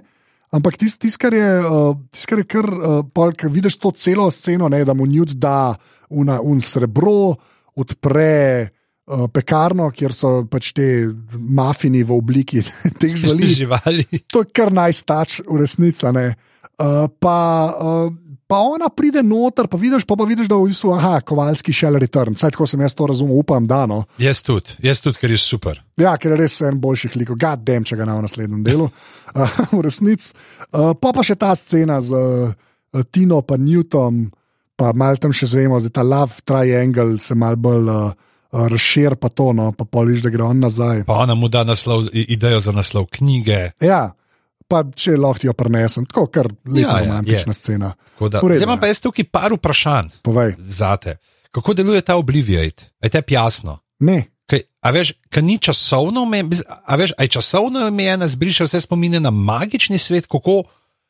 [0.55, 3.91] Ampak tisto, tis, kar je, uh, tis, kar, je kar uh, pol, kar vidiš to
[3.99, 5.75] celo sceno, ne, da mu njud da
[6.09, 7.35] una, un srebro,
[7.75, 8.73] odpre.
[9.07, 10.85] Uh, pekarno, kjer so pač te
[11.31, 12.59] mafini v obliki
[12.99, 13.47] teh živali.
[13.47, 14.03] Živali.
[14.35, 16.03] To je kar najstač, v resnici.
[16.11, 17.37] Uh, pa,
[17.71, 18.11] uh,
[18.47, 21.73] pa ona pride noter, pa vidiš, pa, pa vidiš da je v bistvu, aha, kovalski
[21.75, 22.37] shell return.
[22.37, 24.03] Vsaj tako sem jaz to razumel, upam, da no.
[24.17, 25.81] Jaz tudi, jaz tudi, ker je super.
[25.99, 28.87] Ja, ker je res en boljših likov, god damn, če ga na v naslednjem delu,
[28.87, 30.31] uh, v resnici.
[30.71, 34.29] Uh, pa pa še ta scena z uh, Tino, pa Newtom,
[34.79, 38.15] pa mal tam še zvemo, da ta love triangle se mal bolj uh,
[38.51, 41.03] razširi, pa to, no, pa poliš, da gre on nazaj.
[41.09, 43.73] Pa ona mu da naslov, idejo za naslov knjige.
[43.83, 44.13] Ja,
[44.67, 47.57] pa če lahko jo prenesem, tako kar lepa Ja, ja, romantična je.
[47.57, 47.93] scena.
[48.19, 48.81] Da, V redu, zdaj imam ja.
[48.81, 51.17] pa jaz tukaj par vprašanj Povej, za te.
[51.51, 52.91] Kako deluje ta Obliviate?
[53.03, 53.79] Je tebi jasno?
[53.99, 54.23] ne.
[54.47, 58.79] Kaj, a a veš, kaj ni časovno omejen, a veš, aj časovno omejen, zbriše vse
[58.81, 60.63] spomine na magični svet, kako.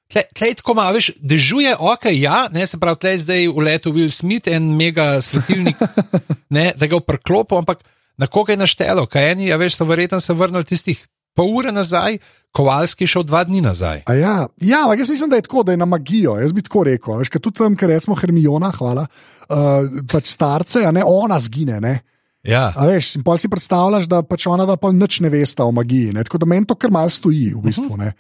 [0.10, 4.10] Tlej tako malo, veš, dežuje, ok, ja, ne, se pravi, tlej zdaj v letu Will
[4.10, 5.78] Smith en mega svetilnik,
[6.56, 7.84] ne, da ga v prklopu, ampak
[8.18, 11.06] na koga je naštelo, kaj eni, a veš, so verjetno se vrnili tistih
[11.38, 12.18] pol ure nazaj,
[12.58, 14.02] Kovalski šel dva dni nazaj.
[14.10, 16.38] A Ja, ja, ampak jaz mislim, da je tako, da je na magijo.
[16.42, 17.20] Jaz bi tako rekel.
[17.22, 21.78] Veš, tudi tam, ker recimo Hermiona, hvala, uh, pač starce, a ne ona zgine.
[21.84, 22.00] Ne?
[22.48, 22.72] Ja.
[22.74, 25.72] A veš, in pa si predstavljaš, da pač ona da pa nič ne veste o
[25.76, 26.16] magiji.
[26.18, 26.26] Ne?
[26.26, 28.00] Tako da meni to kar mal stoji, v bistvu.
[28.00, 28.14] Ne?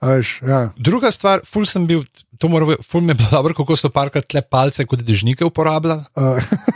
[0.00, 0.62] A Veš, ja.
[0.78, 2.06] Druga stvar, ful sem bil,
[2.40, 5.44] to mora biti, ful mi je bilo dobro, kako so parkrat tle palce kot dežnike
[5.44, 6.08] uporabljali.
[6.16, 6.40] Uh,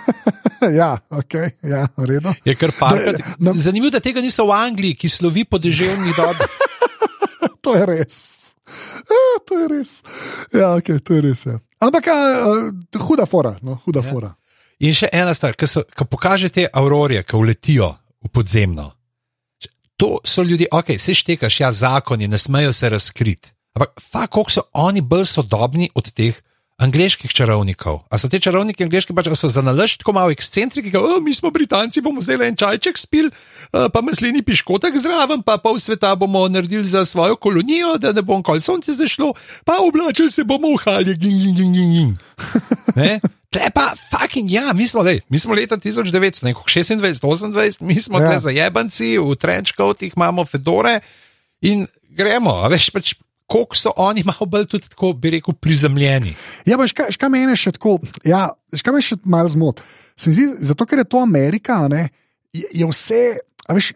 [0.80, 2.32] ja, ok, ja, v redu.
[2.44, 3.20] Je kar parkrat.
[3.54, 6.50] Zanimivo, da tega niso v Angliji, ki slovi po deževnih dobah.
[7.66, 8.16] To je res.
[9.10, 9.90] Ja, to je res.
[10.54, 11.40] Ja, okay, to je res.
[11.50, 11.58] Ja.
[11.82, 12.18] Ampak, a,
[13.02, 13.56] huda fora.
[13.58, 14.06] No, huda ja.
[14.06, 14.30] fora.
[14.86, 17.88] In še ena stvar, ki pokaže te aurorije, ki uletijo
[18.22, 18.92] v podzemno.
[19.98, 23.50] To so ljudje, ok, se štekaš, ja, zakoni, ne smejo se razkriti.
[23.74, 26.38] Ampak, fa, koliko so oni bolj sodobni od teh
[26.76, 28.04] angliških čarovnikov.
[28.12, 31.50] A so ti čarovniki angliški pač so za nalašč tako malo ekscentriki, ki, mi smo
[31.50, 33.30] Britanci, bomo vzeli en čajček spil,
[33.72, 38.36] pa maslini piškotek zraven, pa pol sveta bomo naredili za svojo kolonijo, da ne bo
[38.44, 39.32] kol sonce zašlo,
[39.64, 42.12] pa oblačili se bomo v halje, ging, ging, ging, ging, ging.
[42.96, 43.20] Ne?
[43.48, 47.96] Tle pa, fucking, ja, mi smo, lej, mi smo leta 1900, ne, 26, 28, mi
[47.96, 48.36] smo Ja.
[48.36, 48.38] ja.
[48.38, 51.00] zajebanci, v trenčkotih imamo fedore
[51.64, 53.14] in gremo, a veš pač.
[53.46, 56.34] Koliko so oni malo bolj tudi tako, bi rekel, prizemljeni.
[56.66, 59.82] Ja, pa škaj, škaj mene še tako, ja, škaj me še malo zmot.
[60.16, 62.08] Se mi Zdi, zato, ker je to Amerika, ne,
[62.56, 63.22] je, je vse,
[63.68, 63.92] a veš,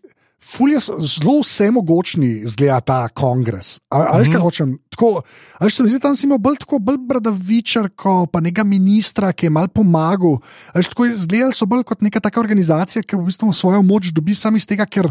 [0.50, 3.78] fulje so zelo vse mogočni, zgleda ta kongres.
[3.90, 4.74] A, a veš, kaj hočem?
[4.92, 5.10] Tako,
[5.58, 9.32] a veš, se mi zdi, tam si imel bolj tako, bolj bradavičarko, pa nekega ministra,
[9.32, 10.38] ki je mal pomagal.
[10.72, 14.12] A veš, tako izgledali so bolj kot neka taka organizacija, ki v bistvu svojo moč
[14.16, 15.10] dobi samo iz tega, ker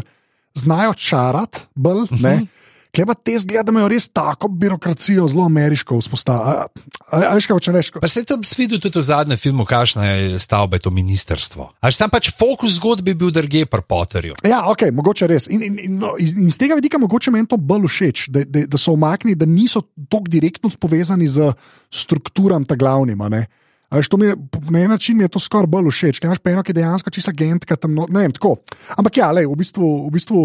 [0.58, 2.22] znajo čarati, bolj, uh -huh.
[2.22, 2.59] ne.
[2.90, 6.66] Kleba te zgleda, da imajo res tako birokracijo, zelo ameriško vzpostavljeno.
[7.10, 7.92] Ali kaj hoče reči?
[8.02, 11.68] Pa se tam videl tudi v zadnjem filmu, kakšna je stavba, je to ministrstvo.
[11.80, 14.40] Ali sam pač fokus zgodbe bil drugje pri Potterju.
[14.46, 15.46] Ja, ok, mogoče res.
[15.50, 18.42] In, in, in, no, iz, in z tega vidika mogoče meni to bolj všeč, da,
[18.46, 21.52] da, da so omaknili, da niso tako direktno povezani z
[21.94, 23.30] strukturami, ta glavnima.
[23.30, 23.46] Ne?
[23.90, 24.36] A veš, to mi je,
[24.70, 26.78] na en način mi je to skoraj bolj všeč, ker imaš pa eno, ki je
[26.78, 28.56] dejansko čisa agentka tam, no, ne vem, tako.
[28.98, 29.88] Ampak ja, lej, v bistvu.
[30.06, 30.44] V bistvu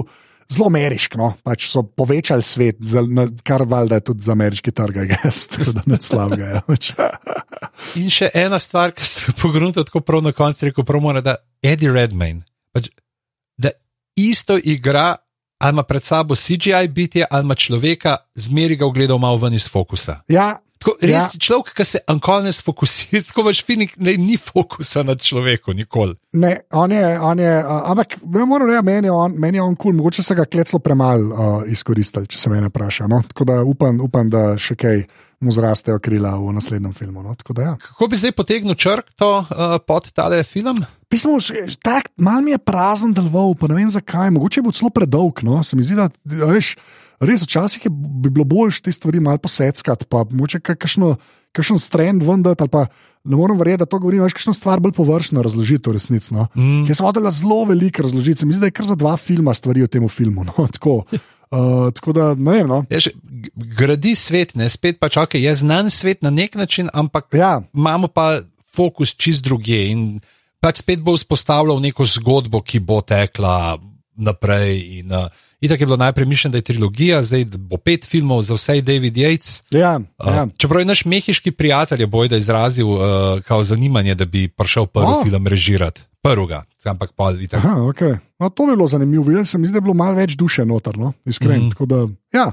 [0.52, 1.32] Zelo ameriški, no?
[1.43, 5.00] pač so povečali svet, za, na, kar valjda je tudi za ameriški trg,
[5.74, 6.50] da ne slabega.
[6.58, 6.91] Ja, pač.
[8.02, 11.24] In še ena stvar, ki ste jo pogledali tako prav na koncu, rekel prav mora,
[11.26, 12.91] da Eddie Redmayne, pač,
[13.58, 13.74] da
[14.22, 15.16] isto igra,
[15.58, 19.66] ali ima pred sabo CGI bitje, ali ima človeka, zmeri ga ogledal malo ven iz
[19.72, 20.20] fokusa.
[20.30, 21.20] Ja, Tako, res Ja.
[21.34, 21.40] ja.
[21.42, 26.14] človek, ki se ankone sfokusira, tako vaš finik, ne, ni fokusa na človeku, nikoli.
[26.38, 29.74] Ne, on je, on je uh, ampak moram reči, meni je on, meni je on
[29.74, 29.98] kul, cool.
[29.98, 33.08] mogoče se ga kleclo premalo uh, izkoristili, če se me vpraša.
[33.10, 33.24] No?
[33.28, 35.08] Tako da upam, upam, da še kaj
[35.42, 37.24] mu zrastejo krila v naslednjem filmu.
[37.24, 37.34] No?
[37.34, 37.74] Da, ja.
[37.82, 40.84] Kako bi zdaj potegnil črto uh, pod tale film?
[41.10, 41.40] Pismo,
[41.82, 45.42] tak, mal mi je prazen deloval, pa ne vem zakaj, mogoče bo celo predolg.
[45.46, 45.64] No?
[45.64, 46.10] Se mi zdi, da
[46.50, 46.76] veš,
[47.20, 51.16] res včasih je, bi bilo bolj te stvari malo poseckati, pa kakšno.
[51.55, 52.82] Kakšen strend vendar, ali pa
[53.24, 56.34] ne morem verjeti, da to govorim, veš, kakšno stvar bolj površno razložiti v resnici.
[56.36, 56.49] No?
[56.51, 56.82] Mm.
[56.84, 59.53] Jaz sem hodila zelo veliko razložiti, se mi zdi, da je kar za dva filma
[59.55, 60.43] stvari o tem filmu.
[60.43, 60.51] No?
[60.76, 62.68] Tako, uh, tako da, ne vem.
[62.68, 62.82] No?
[62.91, 66.91] Je, že, g- gradi svet, ne spet pač, ok, je znan svet na nek način,
[66.91, 68.43] ampak Ja, imamo pa
[68.76, 70.20] fokus čist druge in
[70.59, 73.80] pač spet bo vzpostavljal neko zgodbo, ki bo tekla
[74.20, 74.99] naprej.
[74.99, 75.32] In, uh,
[75.62, 79.16] Itak je bilo najprej mišljeno, da je trilogija, zdaj bo pet filmov za vse David
[79.16, 79.64] Yates.
[79.72, 80.47] ja, Uh, ja.
[80.58, 83.01] čeprav je naš mehiški prijatelj je bojda izrazil uh,
[83.47, 85.24] kao zanimanje, da bi prišel prvi oh.
[85.24, 86.01] film režirati.
[86.22, 87.66] Prvega, ampak pa itak.
[87.66, 88.18] Aha, okay.
[88.39, 89.24] no, to bi bilo zanimivo.
[89.24, 91.14] Videl sem, da je bilo malo več duše noter, no?
[91.26, 91.66] iskreno.
[91.66, 91.70] Mm.
[91.70, 92.51] Tako da, ja.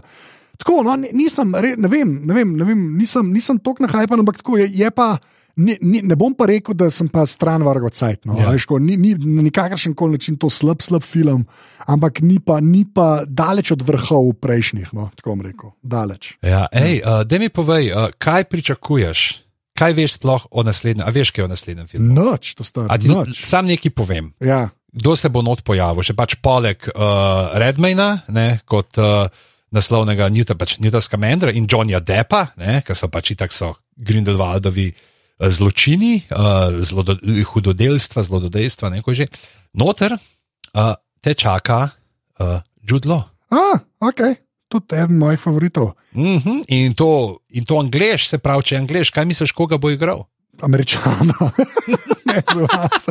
[0.59, 4.21] Tako, no, ni- nisem, re, ne vem, ne vem, ne vem nisem, nisem tok nahajpan,
[4.21, 5.17] ampak tako je, je pa.
[5.57, 8.25] Ni, ni, ne bom pa rekel, da sem pa stran vargo cajt.
[8.25, 8.39] No.
[8.41, 8.55] Ja.
[8.57, 8.81] Yeah.
[8.81, 11.45] Ni, ni na nikakršen koli način to slab, slab film,
[11.85, 14.95] ampak ni pa, ni pa daleč od vrhov prejšnjih.
[14.97, 16.33] No, tako bom rekel, daleč.
[16.41, 19.43] Ja, ej, uh, da mi povej, uh, kaj pričakuješ?
[19.77, 21.05] Kaj veš sploh o naslednjem?
[21.09, 22.09] A veš, kaj o naslednjem filmu?
[22.17, 22.89] Noč, to star.
[22.93, 23.45] A ti Noč.
[23.45, 24.33] sam nekaj povem.
[24.41, 24.71] Ja.
[24.93, 26.05] Kdo se bo not pojavil?
[26.05, 29.29] Še pač poleg uh, Redmayna, ne, kot uh,
[29.73, 34.91] naslovnega Newta, pač Newta Scamandra in Johnnyja Deppa, ne, ki so pač itak so Grindelwaldovi
[34.93, 35.09] uh,
[35.49, 36.23] zločini,
[36.81, 37.17] zlodo,
[37.53, 39.27] hudodelstva, zlododejstva, neko že.
[39.73, 40.17] Noter
[41.21, 41.91] te čaka
[42.83, 43.25] Judlo.
[43.51, 44.21] A, ok,
[44.69, 45.93] tudi eden mojih favoritov.
[46.15, 46.65] Mm -hmm.
[46.69, 50.25] in, to, in to angliš, se pravi, če je angliš, kaj misliš, koga bo igral?
[50.61, 51.35] Američana.
[52.29, 53.07] ne, za vas.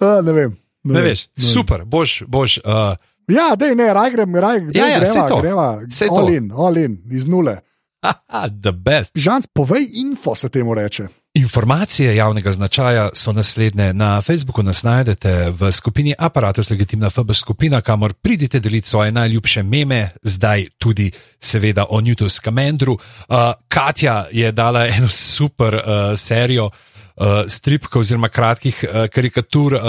[0.00, 0.58] A, ne vem.
[0.82, 1.44] Ne, ne veš, ne.
[1.44, 2.22] super, boš.
[2.26, 2.96] boš uh,
[3.28, 4.70] ja, dej, ne, raj grem, raj grem.
[4.74, 5.40] Ja, ja, greva, saj to.
[5.40, 5.80] greva.
[5.90, 6.14] Saj to.
[6.14, 7.60] All in, all in, iz nule.
[8.64, 9.12] the best.
[9.14, 11.08] Žanc, povej info, se temu reče.
[11.34, 13.92] Informacije javnega značaja so naslednje.
[13.92, 19.62] Na Facebooku nas najdete v skupini Apparatus Legitimna FB skupina, kamor pridite deliti svoje najljubše
[19.62, 21.10] meme, zdaj tudi,
[21.40, 22.92] seveda, o Newtonu Skamendru.
[22.92, 23.36] Uh,
[23.68, 25.82] Katja je dala eno super uh,
[26.18, 29.80] serijo uh, stripkov oziroma kratkih uh, karikatur, uh,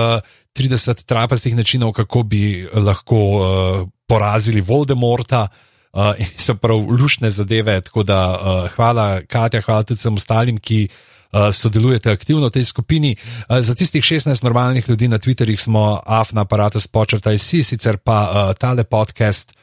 [0.56, 5.42] 30 trapastih načinov, kako bi lahko uh, porazili Voldemorta.
[5.42, 5.73] Uh,
[6.18, 10.88] in so prav lušne zadeve, tako da uh, hvala, Katja, hvala tudi vsem ostalim, ki
[10.88, 13.16] uh, sodelujete aktivno v tej skupini.
[13.50, 17.98] Uh, za tistih 16 normalnih ljudi na Twitterjih smo AF na aparatu spočrtaj si, sicer
[17.98, 19.54] pa uh, tale podcast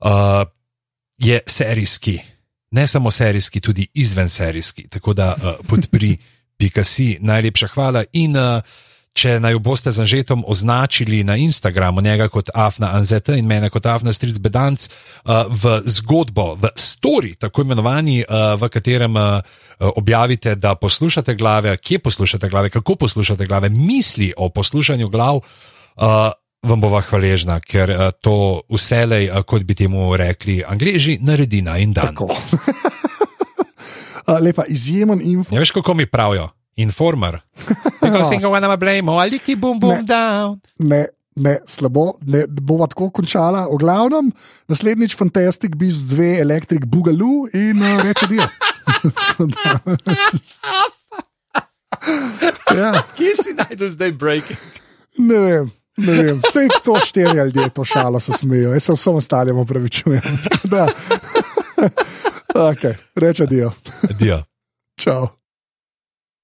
[0.00, 0.46] uh,
[1.18, 2.18] je serijski,
[2.70, 4.88] ne samo serijski, tudi izven serijski.
[4.88, 6.16] Tako da uh, podpri,
[6.56, 8.04] pika si, najlepša hvala.
[8.12, 8.62] In, uh,
[9.12, 13.84] Če naj boste z Anžetom označili na Instagramu njega kot Afna Anzet in mene kot
[13.86, 19.44] Afna Stric Bedanc uh, v zgodbo, v story, tako imenovani, uh, v katerem uh,
[20.00, 26.32] objavite, da poslušate glave, kje poslušate glave, kako poslušate glave, misli o poslušanju glav, uh,
[26.64, 31.76] vam bova hvaležna, ker uh, to vselej, uh, kot bi temu rekli, angliži, naredi na
[31.84, 32.16] in dan.
[34.40, 35.52] Lepa, izjemen info.
[35.54, 36.48] Ja, veš, kako mi pravijo?
[36.76, 37.40] Informer.
[38.00, 40.02] Tako se ga wanna blame, ali ki bum Ne.
[40.02, 40.60] down.
[40.78, 43.66] Ne, ne, slabo, ne bova tako končala.
[43.68, 44.32] O glavnem,
[44.68, 48.42] naslednjič Fantastic Beasts 2, Electric Boogaloo in uh, reče dio.
[52.76, 54.58] ja, Kje si najdel zdaj breaking?
[55.18, 55.70] ne vem.
[55.96, 60.22] Ne vem, vse to štiri ljudje, to šalo se smejijo, jaz se vsem ostalim upravičujem.
[62.54, 63.72] Okay, reče dio.
[64.10, 64.42] Adijo.
[65.00, 65.26] Čau.